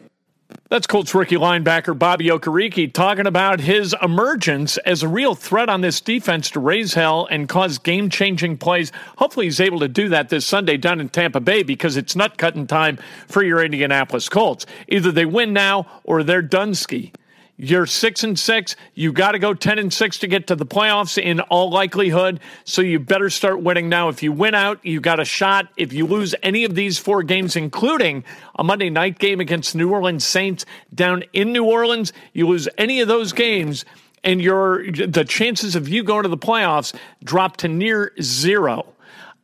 That's 0.70 0.88
Colts 0.88 1.14
rookie 1.14 1.36
linebacker 1.36 1.98
Bobby 1.98 2.26
Okereke 2.26 2.92
talking 2.94 3.28
about 3.28 3.60
his 3.60 3.96
emergence 4.02 4.78
as 4.78 5.04
a 5.04 5.08
real 5.08 5.36
threat 5.36 5.70
on 5.70 5.82
this 5.82 6.02
defense 6.02 6.50
to 6.52 6.60
raise 6.60 6.94
hell 6.94 7.28
and 7.30 7.48
cause 7.48 7.78
game 7.78 8.10
changing 8.10 8.58
plays. 8.58 8.92
Hopefully, 9.18 9.46
he's 9.46 9.60
able 9.60 9.80
to 9.80 9.88
do 9.88 10.10
that 10.10 10.30
this 10.30 10.46
Sunday 10.46 10.78
down 10.78 11.00
in 11.00 11.10
Tampa 11.10 11.40
Bay 11.40 11.64
because 11.64 11.98
it's 11.98 12.16
nut 12.16 12.38
cutting 12.38 12.68
time 12.68 12.98
for 13.28 13.44
your 13.44 13.64
Indianapolis 13.64 14.30
Colts. 14.30 14.66
Either 14.88 15.12
they 15.12 15.26
win 15.26 15.54
now 15.54 15.88
or 16.04 16.24
they're 16.24 16.42
done 16.42 16.76
ski. 16.76 17.12
You're 17.60 17.88
six 17.88 18.24
and 18.24 18.38
six. 18.38 18.76
You 18.94 19.12
got 19.12 19.32
to 19.32 19.40
go 19.40 19.56
ten 19.56 19.80
and 19.80 19.92
six 19.92 20.20
to 20.20 20.28
get 20.28 20.46
to 20.48 20.56
the 20.56 20.66
playoffs 20.66 21.22
in 21.22 21.40
all 21.40 21.72
likelihood. 21.72 22.40
So 22.66 22.84
you 22.84 23.00
better 23.00 23.32
start 23.32 23.64
winning 23.64 23.90
now. 23.90 24.10
If 24.10 24.22
you 24.22 24.32
win 24.32 24.54
out, 24.54 24.86
you 24.86 25.02
got 25.02 25.20
a 25.20 25.26
shot. 25.26 25.68
If 25.76 25.92
you 25.92 26.06
lose 26.06 26.36
any 26.44 26.66
of 26.66 26.76
these 26.76 27.00
four 27.00 27.24
games, 27.24 27.56
including 27.56 28.24
a 28.60 28.64
Monday 28.64 28.92
night 28.92 29.18
game 29.18 29.40
against 29.40 29.76
New 29.76 29.92
Orleans 29.92 30.26
Saints 30.26 30.66
down 30.94 31.24
in 31.34 31.52
New 31.52 31.66
Orleans, 31.66 32.14
you 32.32 32.48
lose 32.48 32.70
any 32.78 33.02
of 33.02 33.08
those 33.08 33.34
games 33.34 33.86
and 34.24 34.40
your 34.40 34.92
the 34.92 35.26
chances 35.26 35.76
of 35.76 35.90
you 35.90 36.04
going 36.04 36.24
to 36.24 36.30
the 36.30 36.38
playoffs 36.38 36.94
drop 37.24 37.58
to 37.58 37.68
near 37.68 38.14
zero. 38.22 38.86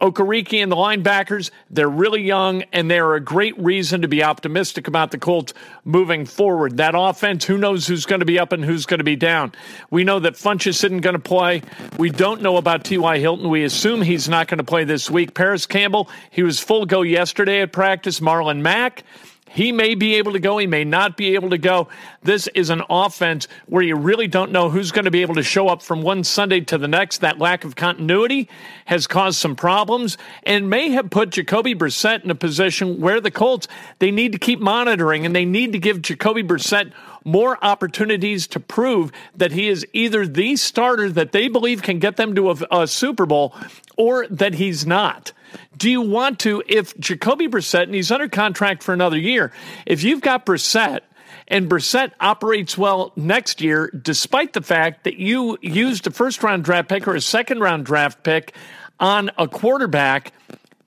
Okereke 0.03 0.62
and 0.62 0.69
the 0.69 0.75
linebackers, 0.75 1.50
they're 1.69 1.88
really 1.88 2.22
young, 2.22 2.63
and 2.74 2.91
they're 2.91 3.15
a 3.15 3.22
great 3.22 3.57
reason 3.57 4.01
to 4.01 4.10
be 4.10 4.22
optimistic 4.22 4.89
about 4.89 5.12
the 5.12 5.17
Colts 5.17 5.53
moving 5.86 6.25
forward. 6.25 6.75
That 6.75 6.93
offense, 6.93 7.45
who 7.45 7.57
knows 7.57 7.88
who's 7.88 8.05
going 8.05 8.19
to 8.19 8.25
be 8.25 8.38
up 8.38 8.51
and 8.51 8.65
who's 8.65 8.86
going 8.86 8.98
to 8.98 9.05
be 9.05 9.15
down? 9.15 9.53
We 9.91 10.03
know 10.03 10.19
that 10.19 10.33
Funchess 10.33 10.83
isn't 10.83 11.00
going 11.00 11.15
to 11.15 11.19
play. 11.19 11.62
We 11.98 12.10
don't 12.10 12.41
know 12.41 12.57
about 12.57 12.83
T.Y. 12.83 13.19
Hilton. 13.19 13.50
We 13.50 13.63
assume 13.63 14.01
he's 14.01 14.27
not 14.27 14.50
going 14.50 14.57
to 14.57 14.65
play 14.65 14.83
this 14.83 15.10
week. 15.10 15.36
Parris 15.36 15.65
Campbell, 15.65 16.10
he 16.31 16.43
was 16.43 16.60
full 16.60 16.86
go 16.86 17.01
yesterday 17.01 17.62
at 17.62 17.72
practice. 17.72 18.19
Marlon 18.19 18.60
Mack, 18.60 19.05
he 19.50 19.71
may 19.71 19.93
be 19.93 20.15
able 20.15 20.33
to 20.33 20.39
go, 20.39 20.57
he 20.57 20.65
may 20.65 20.83
not 20.83 21.15
be 21.15 21.35
able 21.35 21.51
to 21.51 21.57
go. 21.57 21.88
This 22.23 22.47
is 22.55 22.69
an 22.71 22.81
offense 22.89 23.47
where 23.67 23.83
you 23.83 23.95
really 23.95 24.27
don't 24.27 24.51
know 24.51 24.69
who's 24.69 24.91
going 24.91 25.05
to 25.05 25.12
be 25.12 25.21
able 25.21 25.35
to 25.35 25.43
show 25.43 25.67
up 25.67 25.83
from 25.83 26.01
one 26.01 26.23
Sunday 26.23 26.62
to 26.62 26.77
the 26.77 26.88
next. 26.88 27.19
That 27.19 27.38
lack 27.38 27.63
of 27.63 27.75
continuity 27.75 28.50
has 28.85 29.05
caused 29.05 29.38
some 29.38 29.55
problems 29.55 30.17
and 30.43 30.69
may 30.69 30.89
have 30.89 31.09
put 31.09 31.29
Jacoby 31.29 31.75
Brissett 31.75 32.23
in 32.23 32.31
a 32.31 32.35
position 32.35 33.00
where 33.00 33.21
the 33.21 33.29
Colts 33.31 33.67
they 34.00 34.09
need 34.09 34.31
to 34.31 34.39
keep 34.39 34.59
monitoring 34.59 35.25
and 35.25 35.35
they 35.35 35.45
need 35.45 35.73
to 35.73 35.79
give 35.79 36.01
Jacoby 36.01 36.43
Brissett 36.43 36.91
more 37.23 37.63
opportunities 37.63 38.47
to 38.47 38.59
prove 38.59 39.12
that 39.35 39.51
he 39.51 39.69
is 39.69 39.85
either 39.93 40.25
the 40.25 40.55
starter 40.55 41.09
that 41.09 41.31
they 41.31 41.47
believe 41.47 41.83
can 41.83 42.00
get 42.00 42.17
them 42.17 42.33
to 42.35 42.51
a, 42.51 42.55
a 42.71 42.88
Super 42.88 43.25
Bowl 43.25 43.55
or 43.97 44.27
that 44.27 44.55
he's 44.55 44.85
not. 44.85 45.31
Do 45.77 45.89
you 45.89 46.01
want 46.01 46.39
to, 46.39 46.63
if 46.67 46.98
Jacoby 47.00 47.48
Brissett, 47.48 47.83
and 47.83 47.95
he's 47.95 48.12
under 48.12 48.27
contract 48.27 48.83
for 48.83 48.93
another 48.93 49.17
year, 49.17 49.51
if 49.86 50.03
you've 50.03 50.22
got 50.22 50.45
Brissett, 50.45 51.01
and 51.48 51.69
Brissett 51.69 52.12
operates 52.19 52.77
well 52.77 53.12
next 53.15 53.62
year, 53.62 53.89
despite 53.89 54.53
the 54.53 54.62
fact 54.62 55.03
that 55.03 55.17
you 55.17 55.57
used 55.62 56.07
a 56.07 56.12
first 56.12 56.41
round 56.41 56.63
draft 56.63 56.89
pick 56.89 57.07
or 57.07 57.15
a 57.15 57.22
second 57.22 57.60
round 57.60 57.86
draft 57.86 58.24
pick 58.24 58.55
on 59.00 59.29
a 59.38 59.48
quarterback, 59.48 60.31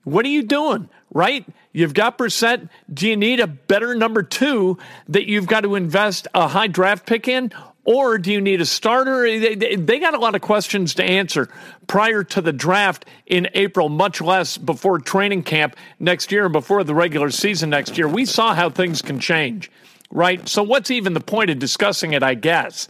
what 0.03 0.25
are 0.25 0.29
you 0.29 0.43
doing? 0.43 0.89
Right? 1.13 1.45
You've 1.73 1.93
got 1.93 2.17
Brissett. 2.17 2.69
Do 2.91 3.07
you 3.07 3.15
need 3.15 3.39
a 3.39 3.47
better 3.47 3.93
number 3.93 4.23
two 4.23 4.77
that 5.09 5.27
you've 5.27 5.47
got 5.47 5.61
to 5.61 5.75
invest 5.75 6.27
a 6.33 6.47
high 6.47 6.67
draft 6.67 7.05
pick 7.05 7.27
in? 7.27 7.51
Or 7.87 8.17
do 8.17 8.33
you 8.33 8.41
need 8.41 8.59
a 8.59 8.65
starter? 8.65 9.21
They, 9.21 9.77
they, 9.77 9.99
got 9.99 10.13
a 10.13 10.19
lot 10.19 10.35
of 10.35 10.41
questions 10.41 10.93
to 10.95 11.05
answer 11.05 11.47
prior 11.87 12.21
to 12.21 12.41
the 12.41 12.51
draft 12.51 13.05
in 13.25 13.47
April, 13.53 13.87
much 13.87 14.19
less 14.19 14.57
before 14.57 14.99
training 14.99 15.43
camp 15.43 15.77
next 15.97 16.29
year 16.29 16.43
and 16.43 16.51
before 16.51 16.83
the 16.83 16.93
regular 16.93 17.31
season 17.31 17.69
next 17.69 17.97
year. 17.97 18.09
We 18.09 18.25
saw 18.25 18.53
how 18.53 18.69
things 18.69 19.01
can 19.01 19.21
change, 19.21 19.71
right? 20.11 20.47
So, 20.47 20.63
what's 20.63 20.91
even 20.91 21.13
the 21.13 21.19
point 21.19 21.49
of 21.49 21.59
discussing 21.59 22.13
it, 22.13 22.23
I 22.23 22.33
guess? 22.33 22.87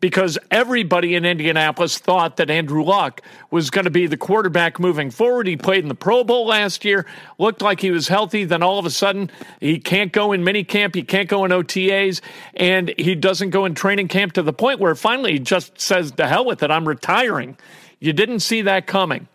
because 0.00 0.38
everybody 0.50 1.14
in 1.14 1.24
Indianapolis 1.24 1.98
thought 1.98 2.36
that 2.36 2.50
Andrew 2.50 2.82
Luck 2.82 3.22
was 3.50 3.70
going 3.70 3.84
to 3.84 3.90
be 3.90 4.06
the 4.06 4.16
quarterback 4.16 4.78
moving 4.78 5.10
forward. 5.10 5.46
He 5.46 5.56
played 5.56 5.82
in 5.82 5.88
the 5.88 5.94
Pro 5.94 6.24
Bowl 6.24 6.46
last 6.46 6.84
year, 6.84 7.06
looked 7.38 7.62
like 7.62 7.80
he 7.80 7.90
was 7.90 8.08
healthy. 8.08 8.44
Then 8.44 8.62
all 8.62 8.78
of 8.78 8.86
a 8.86 8.90
sudden, 8.90 9.30
he 9.60 9.78
can't 9.78 10.12
go 10.12 10.32
in 10.32 10.42
minicamp, 10.42 10.94
he 10.94 11.02
can't 11.02 11.28
go 11.28 11.44
in 11.44 11.50
OTAs, 11.50 12.20
and 12.54 12.92
he 12.98 13.14
doesn't 13.14 13.50
go 13.50 13.64
in 13.64 13.74
training 13.74 14.08
camp 14.08 14.32
to 14.34 14.42
the 14.42 14.52
point 14.52 14.80
where 14.80 14.94
finally 14.94 15.32
he 15.32 15.38
just 15.38 15.80
says, 15.80 16.12
"The 16.12 16.26
hell 16.26 16.44
with 16.44 16.62
it, 16.62 16.70
I'm 16.70 16.86
retiring." 16.86 17.56
You 18.00 18.12
didn't 18.12 18.40
see 18.40 18.62
that 18.62 18.86
coming. 18.86 19.26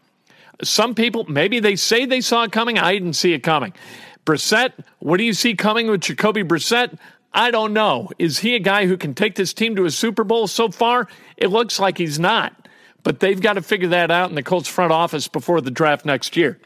Some 0.63 0.95
people, 0.95 1.25
maybe 1.27 1.59
they 1.59 1.75
say 1.75 2.05
they 2.05 2.21
saw 2.21 2.43
it 2.43 2.51
coming. 2.51 2.79
I 2.79 2.93
didn't 2.93 3.13
see 3.13 3.33
it 3.33 3.39
coming. 3.39 3.73
Brissett, 4.25 4.71
what 4.99 5.17
do 5.17 5.23
you 5.25 5.33
see 5.33 5.53
coming 5.53 5.87
with 5.87 6.01
Jacoby 6.01 6.43
Brissett? 6.43 6.97
I 7.33 7.51
don't 7.51 7.73
know. 7.73 8.09
Is 8.19 8.39
he 8.39 8.55
a 8.55 8.59
guy 8.59 8.85
who 8.85 8.97
can 8.97 9.15
take 9.15 9.35
this 9.35 9.53
team 9.53 9.75
to 9.75 9.85
a 9.85 9.91
Super 9.91 10.23
Bowl 10.23 10.47
so 10.47 10.69
far? 10.69 11.07
It 11.35 11.47
looks 11.47 11.79
like 11.79 11.97
he's 11.97 12.19
not. 12.19 12.53
But 13.03 13.19
they've 13.19 13.41
got 13.41 13.53
to 13.53 13.61
figure 13.61 13.89
that 13.89 14.11
out 14.11 14.29
in 14.29 14.35
the 14.35 14.43
Colts 14.43 14.69
front 14.69 14.91
office 14.91 15.27
before 15.27 15.59
the 15.59 15.71
draft 15.71 16.05
next 16.05 16.37
year. 16.37 16.59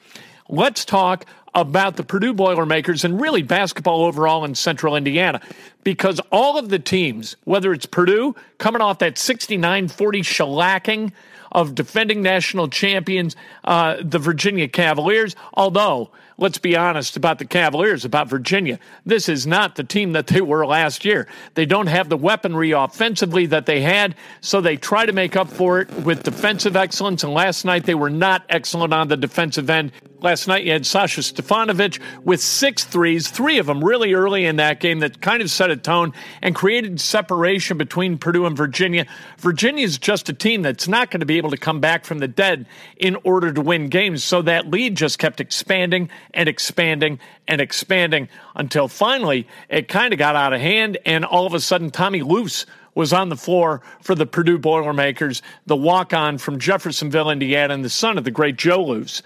Let's 0.50 0.86
talk 0.86 1.26
about 1.56 1.96
the 1.96 2.04
Purdue 2.04 2.34
Boilermakers 2.34 3.04
and 3.04 3.20
really 3.20 3.42
basketball 3.42 4.06
overall 4.06 4.46
in 4.46 4.54
central 4.54 4.96
Indiana 4.96 5.42
because 5.84 6.20
all 6.32 6.58
of 6.58 6.70
the 6.70 6.78
teams, 6.78 7.36
whether 7.46 7.74
it's 7.74 7.88
Purdue 7.88 8.36
coming 8.60 8.82
off 8.82 9.00
that 9.00 9.18
69 9.18 9.88
40 9.88 10.22
shellacking 10.22 11.12
of 11.52 11.74
defending 11.74 12.22
national 12.22 12.68
champions, 12.68 13.36
uh, 13.64 13.98
the 14.02 14.20
Virginia 14.20 14.68
Cavaliers, 14.68 15.36
although 15.54 16.12
let's 16.38 16.58
be 16.58 16.76
honest 16.76 17.18
about 17.18 17.40
the 17.40 17.46
Cavaliers, 17.46 18.06
about 18.06 18.30
Virginia. 18.30 18.80
This 19.06 19.28
is 19.28 19.48
not 19.48 19.76
the 19.76 19.84
team 19.84 20.14
that 20.14 20.28
they 20.28 20.42
were 20.42 20.66
last 20.66 21.04
year. 21.04 21.28
They 21.56 21.66
don't 21.66 21.88
have 21.88 22.10
the 22.10 22.18
weaponry 22.18 22.72
offensively 22.72 23.48
that 23.48 23.66
they 23.66 23.82
had, 23.82 24.16
so 24.42 24.62
they 24.62 24.78
try 24.78 25.06
to 25.06 25.14
make 25.14 25.36
up 25.36 25.50
for 25.50 25.82
it 25.82 25.92
with 26.00 26.24
defensive 26.24 26.76
excellence. 26.76 27.24
And 27.24 27.34
last 27.34 27.66
night 27.66 27.86
they 27.86 27.96
were 27.96 28.10
not 28.10 28.44
excellent 28.50 28.94
on 28.94 29.08
the 29.08 29.18
defensive 29.18 29.70
end. 29.70 29.92
Last 30.20 30.48
night 30.48 30.64
you 30.64 30.72
had 30.72 30.86
Sasha 30.86 31.22
Stefanovic 31.22 32.00
with 32.24 32.42
six 32.42 32.84
threes, 32.84 33.30
three 33.30 33.60
of 33.60 33.68
them 33.68 33.84
really 33.84 34.14
early 34.14 34.46
in 34.46 34.56
that 34.56 34.80
game 34.80 35.00
that 35.00 35.22
kind 35.22 35.44
of 35.44 35.52
set 35.52 35.70
a 35.70 35.78
tone 35.78 36.12
and 36.42 36.56
created 36.56 37.00
separation 37.00 37.78
between 37.78 38.18
Purdue 38.18 38.48
and 38.48 38.58
Virginia. 38.58 39.06
Virginia 39.38 39.86
is 39.86 40.00
just 40.00 40.28
a 40.30 40.34
team 40.34 40.64
that's 40.64 40.88
not 40.88 41.12
going 41.12 41.20
to 41.20 41.28
be 41.28 41.38
able 41.38 41.52
to 41.52 41.58
come 41.58 41.80
back 41.80 42.04
from 42.04 42.18
the 42.18 42.28
dead 42.28 42.66
in 42.98 43.16
order 43.24 43.54
to 43.54 43.62
win 43.62 43.90
games. 43.90 44.24
So 44.24 44.42
that 44.42 44.72
lead 44.72 44.96
just 44.96 45.20
kept 45.20 45.40
expanding 45.40 46.10
and 46.34 46.50
expanding 46.50 47.20
and 47.48 47.62
expanding 47.62 48.30
until 48.56 48.88
finally 48.88 49.48
it 49.70 49.88
kind 49.88 50.14
of 50.14 50.20
got 50.20 50.36
out 50.36 50.54
of 50.54 50.62
hand. 50.62 50.98
And 51.06 51.26
all 51.26 51.46
of 51.46 51.54
a 51.54 51.60
sudden, 51.60 51.92
Tommy 51.92 52.22
Luce 52.22 52.66
was 52.96 53.14
on 53.14 53.30
the 53.30 53.36
floor 53.36 53.82
for 54.02 54.16
the 54.16 54.26
Purdue 54.26 54.58
Boilermakers, 54.58 55.42
the 55.68 55.76
walk 55.76 56.14
on 56.14 56.38
from 56.38 56.58
Jeffersonville, 56.58 57.30
Indiana, 57.30 57.74
and 57.74 57.86
the 57.86 57.90
son 57.90 58.18
of 58.18 58.24
the 58.24 58.32
great 58.32 58.58
Joe 58.58 58.84
Luce. 58.84 59.22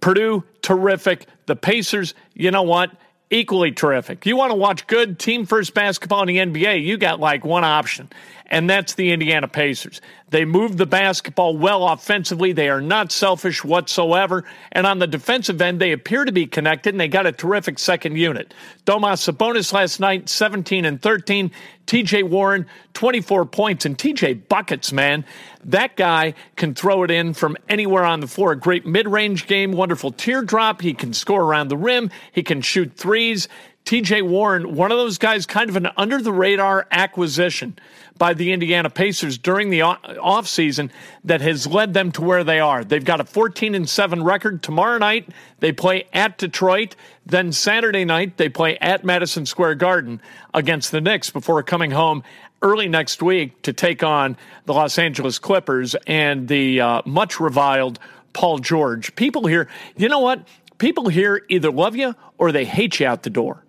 Purdue, 0.00 0.44
terrific. 0.60 1.26
The 1.46 1.56
Pacers, 1.56 2.14
you 2.34 2.50
know 2.50 2.62
what? 2.62 2.90
Equally 3.34 3.72
terrific. 3.72 4.26
You 4.26 4.36
want 4.36 4.52
to 4.52 4.54
watch 4.54 4.86
good 4.86 5.18
team 5.18 5.44
first 5.44 5.74
basketball 5.74 6.22
in 6.22 6.28
the 6.28 6.36
NBA, 6.36 6.84
you 6.84 6.96
got 6.96 7.18
like 7.18 7.44
one 7.44 7.64
option, 7.64 8.08
and 8.46 8.70
that's 8.70 8.94
the 8.94 9.10
Indiana 9.10 9.48
Pacers. 9.48 10.00
They 10.28 10.44
move 10.44 10.76
the 10.76 10.86
basketball 10.86 11.56
well 11.56 11.88
offensively. 11.88 12.52
They 12.52 12.68
are 12.68 12.80
not 12.80 13.10
selfish 13.10 13.64
whatsoever. 13.64 14.44
And 14.70 14.86
on 14.86 15.00
the 15.00 15.08
defensive 15.08 15.60
end, 15.60 15.80
they 15.80 15.90
appear 15.90 16.24
to 16.24 16.30
be 16.30 16.46
connected, 16.46 16.94
and 16.94 17.00
they 17.00 17.08
got 17.08 17.26
a 17.26 17.32
terrific 17.32 17.80
second 17.80 18.16
unit. 18.16 18.54
Domas 18.86 19.28
Sabonis 19.28 19.72
last 19.72 19.98
night, 19.98 20.28
17 20.28 20.84
and 20.84 21.02
13. 21.02 21.50
TJ 21.86 22.28
Warren, 22.28 22.66
24 22.94 23.46
points. 23.46 23.84
And 23.84 23.96
TJ 23.96 24.48
buckets, 24.48 24.92
man. 24.92 25.24
That 25.64 25.96
guy 25.96 26.34
can 26.56 26.74
throw 26.74 27.02
it 27.02 27.10
in 27.10 27.34
from 27.34 27.56
anywhere 27.68 28.04
on 28.04 28.20
the 28.20 28.26
floor. 28.26 28.52
A 28.52 28.56
great 28.56 28.86
mid 28.86 29.08
range 29.08 29.46
game, 29.46 29.72
wonderful 29.72 30.12
teardrop. 30.12 30.80
He 30.80 30.94
can 30.94 31.12
score 31.12 31.42
around 31.42 31.68
the 31.68 31.76
rim, 31.76 32.10
he 32.32 32.42
can 32.42 32.60
shoot 32.60 32.94
threes. 32.96 33.48
TJ 33.84 34.22
Warren, 34.22 34.74
one 34.74 34.90
of 34.92 34.96
those 34.96 35.18
guys, 35.18 35.44
kind 35.44 35.68
of 35.68 35.76
an 35.76 35.88
under 35.98 36.18
the 36.18 36.32
radar 36.32 36.86
acquisition 36.90 37.78
by 38.16 38.32
the 38.32 38.50
Indiana 38.50 38.88
Pacers 38.88 39.36
during 39.36 39.68
the 39.68 39.80
offseason 39.80 40.90
that 41.24 41.42
has 41.42 41.66
led 41.66 41.92
them 41.92 42.10
to 42.12 42.22
where 42.22 42.44
they 42.44 42.60
are. 42.60 42.82
They've 42.82 43.04
got 43.04 43.20
a 43.20 43.24
14 43.24 43.74
and 43.74 43.86
7 43.86 44.24
record. 44.24 44.62
Tomorrow 44.62 44.96
night, 44.96 45.28
they 45.60 45.70
play 45.70 46.06
at 46.14 46.38
Detroit. 46.38 46.96
Then 47.26 47.52
Saturday 47.52 48.06
night, 48.06 48.38
they 48.38 48.48
play 48.48 48.78
at 48.78 49.04
Madison 49.04 49.44
Square 49.44 49.74
Garden 49.74 50.22
against 50.54 50.90
the 50.90 51.02
Knicks 51.02 51.28
before 51.28 51.62
coming 51.62 51.90
home 51.90 52.22
early 52.62 52.88
next 52.88 53.22
week 53.22 53.60
to 53.62 53.74
take 53.74 54.02
on 54.02 54.38
the 54.64 54.72
Los 54.72 54.96
Angeles 54.96 55.38
Clippers 55.38 55.94
and 56.06 56.48
the 56.48 56.80
uh, 56.80 57.02
much 57.04 57.38
reviled 57.38 57.98
Paul 58.32 58.60
George. 58.60 59.14
People 59.14 59.46
here, 59.46 59.68
you 59.94 60.08
know 60.08 60.20
what? 60.20 60.48
People 60.78 61.08
here 61.08 61.44
either 61.50 61.70
love 61.70 61.94
you 61.94 62.14
or 62.38 62.50
they 62.50 62.64
hate 62.64 62.98
you 62.98 63.06
out 63.06 63.22
the 63.24 63.30
door 63.30 63.63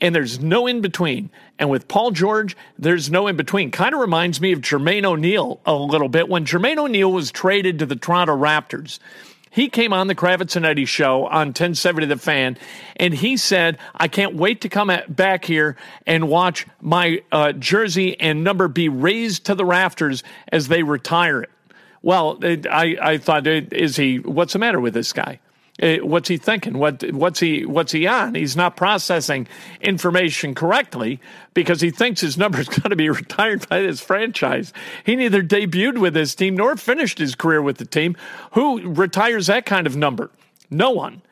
and 0.00 0.14
there's 0.14 0.40
no 0.40 0.66
in 0.66 0.80
between. 0.80 1.30
And 1.58 1.68
with 1.70 1.88
Paul 1.88 2.10
George, 2.10 2.56
there's 2.78 3.10
no 3.10 3.26
in 3.26 3.36
between. 3.36 3.70
Kind 3.70 3.94
of 3.94 4.00
reminds 4.00 4.40
me 4.40 4.52
of 4.52 4.60
Jermaine 4.60 5.04
O'Neal 5.04 5.60
a 5.66 5.74
little 5.74 6.08
bit. 6.08 6.28
When 6.28 6.44
Jermaine 6.44 6.78
O'Neal 6.78 7.12
was 7.12 7.30
traded 7.30 7.78
to 7.78 7.86
the 7.86 7.96
Toronto 7.96 8.36
Raptors, 8.36 8.98
he 9.50 9.68
came 9.68 9.92
on 9.92 10.06
the 10.06 10.14
Kravitz 10.14 10.54
and 10.54 10.64
Eddie 10.64 10.84
show 10.84 11.26
on 11.26 11.48
1070 11.48 12.06
The 12.06 12.16
Fan, 12.16 12.56
and 12.96 13.12
he 13.12 13.36
said, 13.36 13.78
I 13.94 14.06
can't 14.06 14.36
wait 14.36 14.60
to 14.60 14.68
come 14.68 14.92
back 15.08 15.44
here 15.44 15.76
and 16.06 16.28
watch 16.28 16.66
my 16.80 17.22
uh, 17.32 17.52
jersey 17.52 18.18
and 18.20 18.44
number 18.44 18.68
be 18.68 18.88
raised 18.88 19.46
to 19.46 19.56
the 19.56 19.64
rafters 19.64 20.22
as 20.52 20.68
they 20.68 20.84
retire 20.84 21.42
it. 21.42 21.50
Well, 22.02 22.38
I, 22.42 22.96
I 23.02 23.18
thought, 23.18 23.46
is 23.46 23.96
he, 23.96 24.20
what's 24.20 24.52
the 24.52 24.60
matter 24.60 24.80
with 24.80 24.94
this 24.94 25.12
guy? 25.12 25.40
Uh, 25.80 25.96
what's 25.96 26.28
he 26.28 26.36
thinking? 26.36 26.78
What 26.78 27.02
what's 27.12 27.40
he 27.40 27.64
what's 27.64 27.92
he 27.92 28.06
on? 28.06 28.34
He's 28.34 28.56
not 28.56 28.76
processing 28.76 29.48
information 29.80 30.54
correctly 30.54 31.20
because 31.54 31.80
he 31.80 31.90
thinks 31.90 32.20
his 32.20 32.36
number 32.36 32.62
going 32.64 32.90
to 32.90 32.96
be 32.96 33.08
retired 33.08 33.66
by 33.68 33.82
this 33.82 34.00
franchise. 34.00 34.72
He 35.04 35.16
neither 35.16 35.42
debuted 35.42 35.98
with 35.98 36.14
his 36.14 36.34
team 36.34 36.56
nor 36.56 36.76
finished 36.76 37.18
his 37.18 37.34
career 37.34 37.62
with 37.62 37.78
the 37.78 37.86
team. 37.86 38.16
Who 38.52 38.92
retires 38.92 39.46
that 39.46 39.64
kind 39.64 39.86
of 39.86 39.96
number? 39.96 40.30
No 40.70 40.90
one. 40.90 41.22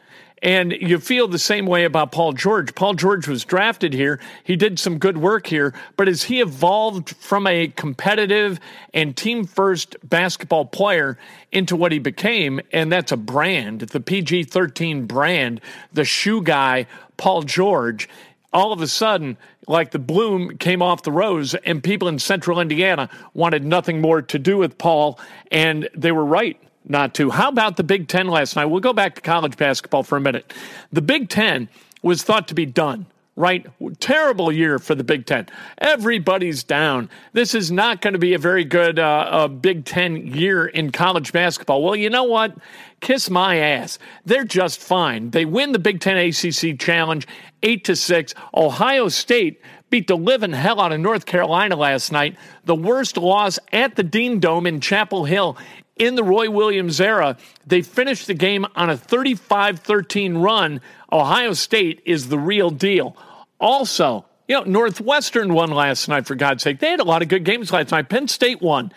And 0.42 0.72
you 0.72 0.98
feel 0.98 1.26
the 1.26 1.38
same 1.38 1.66
way 1.66 1.84
about 1.84 2.12
Paul 2.12 2.32
George. 2.32 2.74
Paul 2.74 2.94
George 2.94 3.26
was 3.26 3.44
drafted 3.44 3.92
here. 3.92 4.20
He 4.44 4.56
did 4.56 4.78
some 4.78 4.98
good 4.98 5.18
work 5.18 5.46
here, 5.46 5.74
but 5.96 6.08
as 6.08 6.24
he 6.24 6.40
evolved 6.40 7.10
from 7.16 7.46
a 7.46 7.68
competitive 7.68 8.60
and 8.94 9.16
team 9.16 9.44
first 9.44 9.96
basketball 10.08 10.64
player 10.64 11.18
into 11.50 11.76
what 11.76 11.92
he 11.92 11.98
became, 11.98 12.60
and 12.72 12.92
that's 12.92 13.12
a 13.12 13.16
brand, 13.16 13.80
the 13.80 14.00
PG 14.00 14.44
13 14.44 15.06
brand, 15.06 15.60
the 15.92 16.04
shoe 16.04 16.42
guy, 16.42 16.86
Paul 17.16 17.42
George, 17.42 18.08
all 18.52 18.72
of 18.72 18.80
a 18.80 18.86
sudden, 18.86 19.36
like 19.66 19.90
the 19.90 19.98
bloom 19.98 20.56
came 20.56 20.82
off 20.82 21.02
the 21.02 21.12
rose, 21.12 21.54
and 21.54 21.82
people 21.82 22.08
in 22.08 22.18
central 22.18 22.60
Indiana 22.60 23.10
wanted 23.34 23.64
nothing 23.64 24.00
more 24.00 24.22
to 24.22 24.38
do 24.38 24.56
with 24.56 24.78
Paul, 24.78 25.18
and 25.50 25.88
they 25.94 26.12
were 26.12 26.24
right 26.24 26.58
not 26.84 27.14
to. 27.14 27.30
How 27.30 27.48
about 27.48 27.76
the 27.76 27.84
Big 27.84 28.08
Ten 28.08 28.28
last 28.28 28.56
night? 28.56 28.66
We'll 28.66 28.80
go 28.80 28.92
back 28.92 29.14
to 29.16 29.20
college 29.20 29.56
basketball 29.56 30.02
for 30.02 30.16
a 30.16 30.20
minute. 30.20 30.52
The 30.92 31.02
Big 31.02 31.28
Ten 31.28 31.68
was 32.02 32.22
thought 32.22 32.48
to 32.48 32.54
be 32.54 32.66
done 32.66 33.06
right? 33.38 33.64
Terrible 34.00 34.50
year 34.50 34.80
for 34.80 34.96
the 34.96 35.04
Big 35.04 35.24
Ten. 35.24 35.46
Everybody's 35.78 36.64
down. 36.64 37.08
This 37.34 37.54
is 37.54 37.70
not 37.70 38.00
going 38.00 38.14
to 38.14 38.18
be 38.18 38.34
a 38.34 38.38
very 38.38 38.64
good 38.64 38.98
uh, 38.98 39.46
Big 39.46 39.84
Ten 39.84 40.26
year 40.26 40.66
in 40.66 40.90
college 40.90 41.32
basketball. 41.32 41.82
Well, 41.82 41.94
you 41.94 42.10
know 42.10 42.24
what? 42.24 42.56
Kiss 43.00 43.30
my 43.30 43.56
ass. 43.56 44.00
They're 44.24 44.44
just 44.44 44.80
fine. 44.80 45.30
They 45.30 45.44
win 45.44 45.70
the 45.70 45.78
Big 45.78 46.00
Ten 46.00 46.16
ACC 46.16 46.78
Challenge 46.80 47.26
eight 47.62 47.84
to 47.84 47.94
six. 47.94 48.34
Ohio 48.54 49.08
State 49.08 49.62
beat 49.90 50.06
the 50.06 50.16
living 50.16 50.52
hell 50.52 50.80
out 50.80 50.92
of 50.92 51.00
North 51.00 51.26
Carolina 51.26 51.76
last 51.76 52.12
night. 52.12 52.36
The 52.64 52.74
worst 52.74 53.16
loss 53.16 53.58
at 53.72 53.96
the 53.96 54.02
Dean 54.02 54.40
Dome 54.40 54.66
in 54.66 54.80
Chapel 54.80 55.24
Hill 55.24 55.56
in 55.96 56.14
the 56.14 56.24
Roy 56.24 56.50
Williams 56.50 57.00
era. 57.00 57.36
They 57.66 57.82
finished 57.82 58.26
the 58.26 58.34
game 58.34 58.66
on 58.76 58.90
a 58.90 58.96
35 58.96 59.80
13 59.80 60.38
run. 60.38 60.80
Ohio 61.12 61.52
State 61.52 62.02
is 62.04 62.28
the 62.28 62.38
real 62.38 62.70
deal. 62.70 63.16
Also, 63.60 64.24
you 64.46 64.54
know, 64.54 64.64
Northwestern 64.64 65.52
won 65.52 65.70
last 65.70 66.08
night, 66.08 66.26
for 66.26 66.34
God's 66.34 66.62
sake. 66.62 66.78
They 66.78 66.90
had 66.90 67.00
a 67.00 67.04
lot 67.04 67.22
of 67.22 67.28
good 67.28 67.44
games 67.44 67.72
last 67.72 67.90
night. 67.90 68.08
Penn 68.08 68.28
State 68.28 68.62
won 68.62 68.92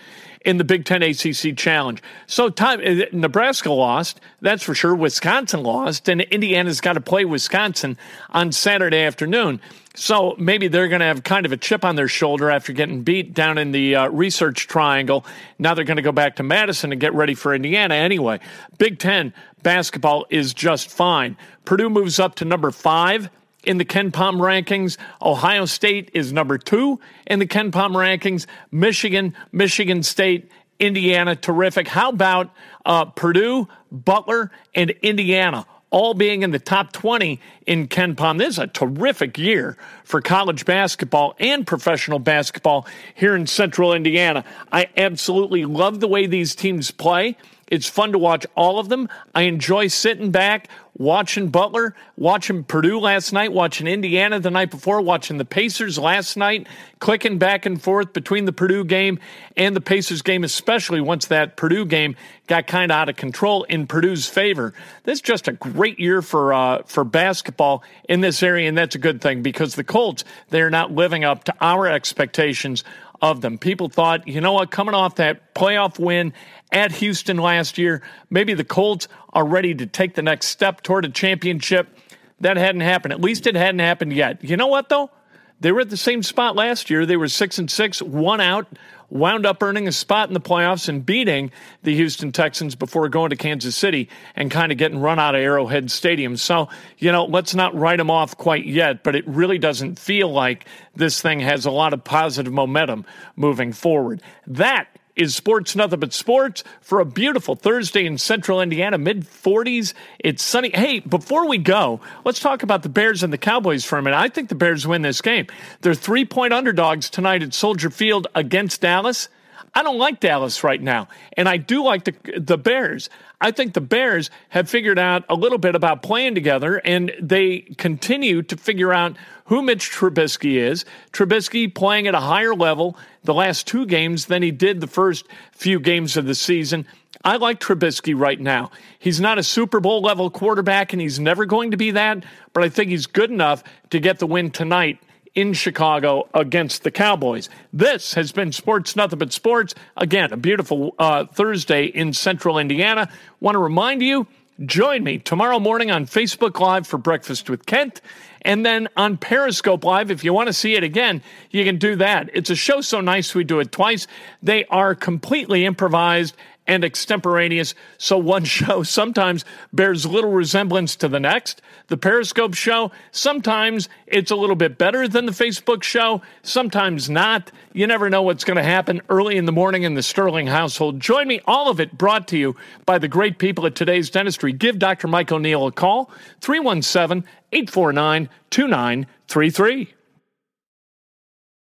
in 0.46 0.58
the 0.58 0.64
Big 0.64 0.86
Ten 0.86 1.04
ACC 1.04 1.56
Challenge. 1.56 2.02
So 2.28 2.50
time, 2.50 2.80
uh, 2.80 3.06
Nebraska 3.12 3.72
lost, 3.72 4.20
that's 4.42 4.64
for 4.64 4.74
sure. 4.74 4.96
Wisconsin 4.96 5.64
lost, 5.64 6.10
and 6.10 6.22
Indiana's 6.22 6.82
got 6.82 6.94
to 6.94 7.02
play 7.02 7.26
Wisconsin 7.26 7.98
on 8.30 8.52
Saturday 8.52 9.04
afternoon. 9.04 9.62
So 9.96 10.36
maybe 10.38 10.68
they're 10.68 10.88
going 10.88 11.02
to 11.02 11.06
have 11.06 11.24
kind 11.24 11.46
of 11.46 11.52
a 11.52 11.58
chip 11.58 11.84
on 11.84 11.96
their 11.96 12.08
shoulder 12.08 12.50
after 12.50 12.72
getting 12.72 13.04
beat 13.04 13.34
down 13.34 13.58
in 13.58 13.72
the 13.72 13.96
uh, 13.96 14.08
research 14.10 14.68
triangle. 14.68 15.26
Now 15.60 15.74
they're 15.74 15.86
going 15.86 15.98
to 15.98 16.04
go 16.04 16.14
back 16.14 16.38
to 16.38 16.44
Madison 16.44 16.92
and 16.92 17.02
get 17.02 17.14
ready 17.14 17.36
for 17.36 17.54
Indiana 17.54 17.96
anyway. 17.96 18.40
Big 18.78 19.00
Ten 19.00 19.34
basketball 19.64 20.26
is 20.30 20.54
just 20.54 20.90
fine. 20.90 21.38
Purdue 21.66 21.90
moves 21.90 22.20
up 22.20 22.36
to 22.36 22.46
number 22.46 22.72
five 22.72 23.30
in 23.64 23.78
the 23.78 23.86
KenPom 23.86 24.38
rankings. 24.38 24.98
Ohio 25.22 25.66
State 25.66 26.12
is 26.14 26.34
number 26.34 26.58
two 26.58 27.00
in 27.28 27.40
the 27.40 27.48
KenPom 27.48 27.92
rankings. 27.92 28.46
Michigan, 28.72 29.36
Michigan 29.52 30.04
State, 30.04 30.52
Indiana, 30.80 31.36
terrific. 31.36 31.88
How 31.88 32.10
about 32.10 32.52
uh, 32.86 33.06
Purdue, 33.06 33.68
Butler, 33.92 34.52
and 34.74 34.90
Indiana? 35.02 35.66
All 35.92 36.14
being 36.14 36.42
in 36.42 36.52
the 36.52 36.60
top 36.60 36.94
20 36.94 37.40
in 37.68 37.88
KenPom. 37.88 38.38
This 38.38 38.50
is 38.50 38.60
a 38.60 38.68
terrific 38.68 39.38
year 39.38 39.78
for 40.06 40.22
college 40.22 40.66
basketball 40.66 41.36
and 41.38 41.68
professional 41.68 42.18
basketball 42.18 42.88
here 43.14 43.36
in 43.36 43.46
central 43.46 43.94
Indiana. 43.94 44.46
I 44.72 44.88
absolutely 44.96 45.66
love 45.66 46.00
the 46.00 46.08
way 46.08 46.28
these 46.28 46.56
teams 46.56 46.92
play. 46.92 47.36
It's 47.72 47.88
fun 47.88 48.12
to 48.12 48.18
watch 48.18 48.46
all 48.54 48.80
of 48.80 48.90
them. 48.90 49.08
I 49.34 49.44
enjoy 49.44 49.88
sitting 49.88 50.30
back, 50.30 50.68
watching 50.98 51.48
Butler, 51.48 51.96
watching 52.18 52.66
Purdue 52.66 53.00
last 53.00 53.32
night, 53.32 53.54
watching 53.54 53.88
Indiana 53.88 54.42
the 54.42 54.52
night 54.52 54.72
before, 54.72 55.02
watching 55.02 55.38
the 55.38 55.46
Pacers 55.46 55.98
last 55.98 56.36
night, 56.36 56.68
clicking 57.00 57.38
back 57.38 57.66
and 57.66 57.82
forth 57.82 58.12
between 58.12 58.44
the 58.44 58.52
Purdue 58.52 58.84
game 58.84 59.20
and 59.56 59.74
the 59.74 59.80
Pacers 59.80 60.22
game, 60.22 60.44
especially 60.44 61.00
once 61.00 61.28
that 61.28 61.56
Purdue 61.56 61.86
game 61.86 62.18
got 62.48 62.68
kind 62.68 62.92
of 62.92 62.96
out 62.98 63.08
of 63.08 63.16
control 63.16 63.64
in 63.64 63.88
Purdue's 63.88 64.28
favor. 64.28 64.74
This 65.06 65.20
is 65.20 65.22
just 65.22 65.48
a 65.48 65.54
great 65.54 65.98
year 65.98 66.22
for 66.22 66.54
uh, 66.54 66.84
for 66.84 67.06
basketball 67.06 67.86
in 68.10 68.20
this 68.20 68.44
area, 68.44 68.68
and 68.68 68.78
that's 68.78 68.96
a 68.96 69.00
good 69.00 69.22
thing 69.22 69.44
because 69.44 69.76
the 69.76 69.86
Colts 69.86 70.26
they're 70.50 70.70
not 70.70 70.92
living 70.92 71.24
up 71.24 71.46
to 71.46 71.56
our 71.62 71.88
expectations 71.88 72.84
of 73.22 73.42
them. 73.42 73.58
People 73.58 73.88
thought, 73.88 74.28
you 74.28 74.42
know 74.42 74.54
what, 74.54 74.72
coming 74.72 74.96
off 74.96 75.16
that 75.16 75.54
playoff 75.54 76.00
win 76.00 76.34
at 76.72 76.92
Houston 76.94 77.38
last 77.38 77.78
year. 77.78 78.02
Maybe 78.30 78.54
the 78.54 78.64
Colts 78.64 79.08
are 79.34 79.46
ready 79.46 79.76
to 79.76 79.86
take 79.86 80.16
the 80.16 80.22
next 80.22 80.48
step 80.48 80.82
toward 80.82 81.06
a 81.06 81.10
championship. 81.10 81.98
That 82.40 82.58
hadn't 82.58 82.82
happened. 82.82 83.14
At 83.14 83.22
least 83.22 83.48
it 83.48 83.56
hadn't 83.56 83.80
happened 83.80 84.14
yet. 84.14 84.44
You 84.44 84.58
know 84.58 84.68
what, 84.68 84.90
though? 84.90 85.12
They 85.60 85.72
were 85.72 85.82
at 85.82 85.92
the 85.92 85.98
same 85.98 86.24
spot 86.24 86.56
last 86.56 86.90
year. 86.90 87.06
They 87.06 87.18
were 87.18 87.28
six 87.28 87.60
and 87.60 87.70
six, 87.70 88.02
one 88.02 88.42
out, 88.42 88.66
wound 89.12 89.46
up 89.46 89.62
earning 89.62 89.88
a 89.88 89.92
spot 89.92 90.28
in 90.28 90.34
the 90.34 90.42
playoffs 90.42 90.90
and 90.90 91.06
beating 91.06 91.52
the 91.84 91.94
Houston 91.96 92.32
Texans 92.32 92.74
before 92.74 93.08
going 93.10 93.30
to 93.30 93.36
Kansas 93.36 93.76
City 93.76 94.10
and 94.36 94.50
kind 94.50 94.72
of 94.72 94.80
getting 94.80 94.98
run 94.98 95.20
out 95.20 95.36
of 95.36 95.42
Arrowhead 95.42 95.92
Stadium. 95.92 96.36
So, 96.36 96.70
you 96.98 97.12
know, 97.12 97.26
let's 97.26 97.54
not 97.54 97.76
write 97.76 97.98
them 97.98 98.10
off 98.10 98.36
quite 98.38 98.66
yet, 98.66 99.04
but 99.04 99.16
it 99.16 99.28
really 99.28 99.60
doesn't 99.60 100.00
feel 100.00 100.32
like 100.32 100.66
this 100.96 101.22
thing 101.22 101.42
has 101.42 101.68
a 101.68 101.72
lot 101.72 101.94
of 101.94 102.04
positive 102.04 102.52
momentum 102.52 103.06
moving 103.36 103.72
forward. 103.72 104.24
That 104.48 104.88
is 105.16 105.36
Sports 105.36 105.76
Nothing 105.76 106.00
But 106.00 106.14
Sports 106.14 106.64
for 106.82 107.00
a 107.00 107.06
beautiful 107.06 107.56
Thursday 107.56 108.06
in 108.06 108.18
central 108.18 108.62
Indiana, 108.62 108.98
mid 108.98 109.26
40s. 109.26 109.94
It's 110.20 110.44
sunny. 110.44 110.72
Hey, 110.74 111.00
before 111.00 111.48
we 111.48 111.58
go, 111.58 112.00
let's 112.26 112.40
talk 112.40 112.64
about 112.64 112.84
the 112.84 112.90
Bears 112.90 113.24
and 113.24 113.32
the 113.32 113.38
Cowboys 113.38 113.86
for 113.86 113.98
a 113.98 114.02
minute. 114.02 114.18
I 114.18 114.30
think 114.30 114.50
the 114.50 114.56
Bears 114.56 114.88
win 114.88 115.02
this 115.02 115.22
game. 115.22 115.48
They're 115.82 115.94
three 115.94 116.26
point 116.26 116.54
underdogs 116.54 117.10
tonight 117.10 117.44
at 117.44 117.54
Soldier 117.54 117.90
Field 117.90 118.28
against 118.36 118.82
Dallas. 118.82 119.30
I 119.74 119.84
don't 119.84 119.98
like 119.98 120.20
Dallas 120.20 120.64
right 120.64 120.82
now, 120.82 121.08
and 121.38 121.48
I 121.48 121.58
do 121.58 121.84
like 121.84 122.04
the 122.04 122.14
the 122.38 122.58
Bears. 122.58 123.10
I 123.40 123.52
think 123.52 123.74
the 123.74 123.82
Bears 123.82 124.30
have 124.50 124.70
figured 124.70 125.00
out 125.00 125.24
a 125.30 125.36
little 125.36 125.58
bit 125.58 125.76
about 125.76 126.04
playing 126.04 126.36
together, 126.36 126.78
and 126.84 127.12
they 127.20 127.60
continue 127.78 128.42
to 128.44 128.58
figure 128.58 128.94
out 128.94 129.18
who 129.46 129.62
Mitch 129.62 129.90
Trubisky 129.90 130.56
is. 130.56 130.86
Trubisky 131.14 131.74
playing 131.74 132.08
at 132.08 132.16
a 132.16 132.20
higher 132.20 132.54
level 132.54 132.98
the 133.24 133.34
last 133.34 133.66
two 133.66 133.86
games 133.86 134.26
than 134.26 134.44
he 134.44 134.52
did 134.52 134.82
the 134.82 134.88
first 134.88 135.26
few 135.54 135.80
games 135.80 136.18
of 136.18 136.26
the 136.26 136.36
season. 136.36 136.86
I 137.24 137.38
like 137.38 137.60
Trubisky 137.60 138.18
right 138.18 138.40
now. 138.40 138.72
He's 139.00 139.20
not 139.20 139.38
a 139.38 139.44
Super 139.44 139.80
Bowl 139.80 140.02
level 140.02 140.30
quarterback, 140.30 140.92
and 140.92 141.02
he's 141.02 141.20
never 141.20 141.46
going 141.46 141.72
to 141.72 141.78
be 141.78 141.92
that, 141.92 142.24
but 142.54 142.64
I 142.64 142.70
think 142.70 142.90
he's 142.90 143.08
good 143.08 143.32
enough 143.32 143.64
to 143.92 144.00
get 144.00 144.20
the 144.20 144.28
win 144.28 144.52
tonight 144.52 145.00
in 145.34 145.54
Chicago 145.54 146.28
against 146.34 146.84
the 146.84 146.92
Cowboys. 146.92 147.50
This 147.72 148.14
has 148.16 148.32
been 148.32 148.52
Sports 148.52 148.96
Nothing 148.96 149.20
But 149.20 149.32
Sports. 149.32 149.74
Again, 149.96 150.34
a 150.34 150.38
beautiful 150.38 150.94
uh, 151.00 151.26
Thursday 151.26 151.86
in 151.86 152.14
central 152.14 152.58
Indiana. 152.58 153.10
Want 153.40 153.56
to 153.56 153.60
remind 153.60 154.02
you, 154.02 154.28
join 154.66 155.04
me 155.04 155.18
tomorrow 155.20 155.60
morning 155.60 155.90
on 155.90 156.06
Facebook 156.06 156.60
Live 156.60 156.86
for 156.86 156.98
Breakfast 156.98 157.50
with 157.50 157.66
Kent. 157.66 158.02
And 158.44 158.66
then 158.66 158.90
on 158.98 159.18
Periscope 159.18 159.86
Live, 159.86 160.12
if 160.12 160.24
you 160.24 160.34
want 160.34 160.48
to 160.48 160.54
see 160.54 160.76
it 160.76 160.84
again, 160.84 161.22
you 161.52 161.64
can 161.64 161.78
do 161.78 161.96
that. 161.98 162.30
It's 162.34 162.50
a 162.50 162.56
show 162.56 162.82
so 162.82 163.00
nice 163.00 163.36
we 163.36 163.44
do 163.44 163.60
it 163.60 163.72
twice. 163.72 164.08
They 164.42 164.66
are 164.66 164.96
completely 164.96 165.66
improvised 165.66 166.36
and 166.68 166.84
extemporaneous, 166.84 167.74
so 167.98 168.18
one 168.18 168.44
show 168.46 168.84
sometimes 168.84 169.46
bears 169.74 170.06
little 170.06 170.32
resemblance 170.32 170.96
to 170.98 171.08
the 171.08 171.20
next. 171.20 171.62
The 171.88 171.98
Periscope 171.98 172.54
show, 172.54 172.92
sometimes 173.12 173.90
it's 174.08 174.32
a 174.32 174.36
little 174.36 174.56
bit 174.56 174.78
better 174.78 175.08
than 175.08 175.26
the 175.26 175.32
Facebook 175.32 175.84
show, 175.84 176.22
sometimes 176.44 177.10
not. 177.10 177.52
You 177.74 177.88
never 177.88 178.10
know 178.10 178.22
what's 178.22 178.44
going 178.44 178.58
to 178.58 178.64
happen 178.64 179.02
early 179.10 179.38
in 179.38 179.46
the 179.46 179.52
morning 179.52 179.84
in 179.84 179.96
the 179.96 180.04
Sterling 180.04 180.48
household. 180.48 181.00
Join 181.00 181.28
me, 181.28 181.42
all 181.46 181.70
of 181.70 181.80
it 181.80 181.98
brought 181.98 182.28
to 182.30 182.38
you 182.38 182.56
by 182.86 182.98
the 182.98 183.08
great 183.08 183.38
people 183.38 183.66
at 183.66 183.76
today's 183.76 184.10
dentistry. 184.10 184.54
Give 184.54 184.80
Dr. 184.80 185.08
Mike 185.08 185.32
O'Neill 185.32 185.68
a 185.68 185.72
call, 185.72 186.12
317 186.42 187.28
849 187.52 188.30
2933. 188.50 189.94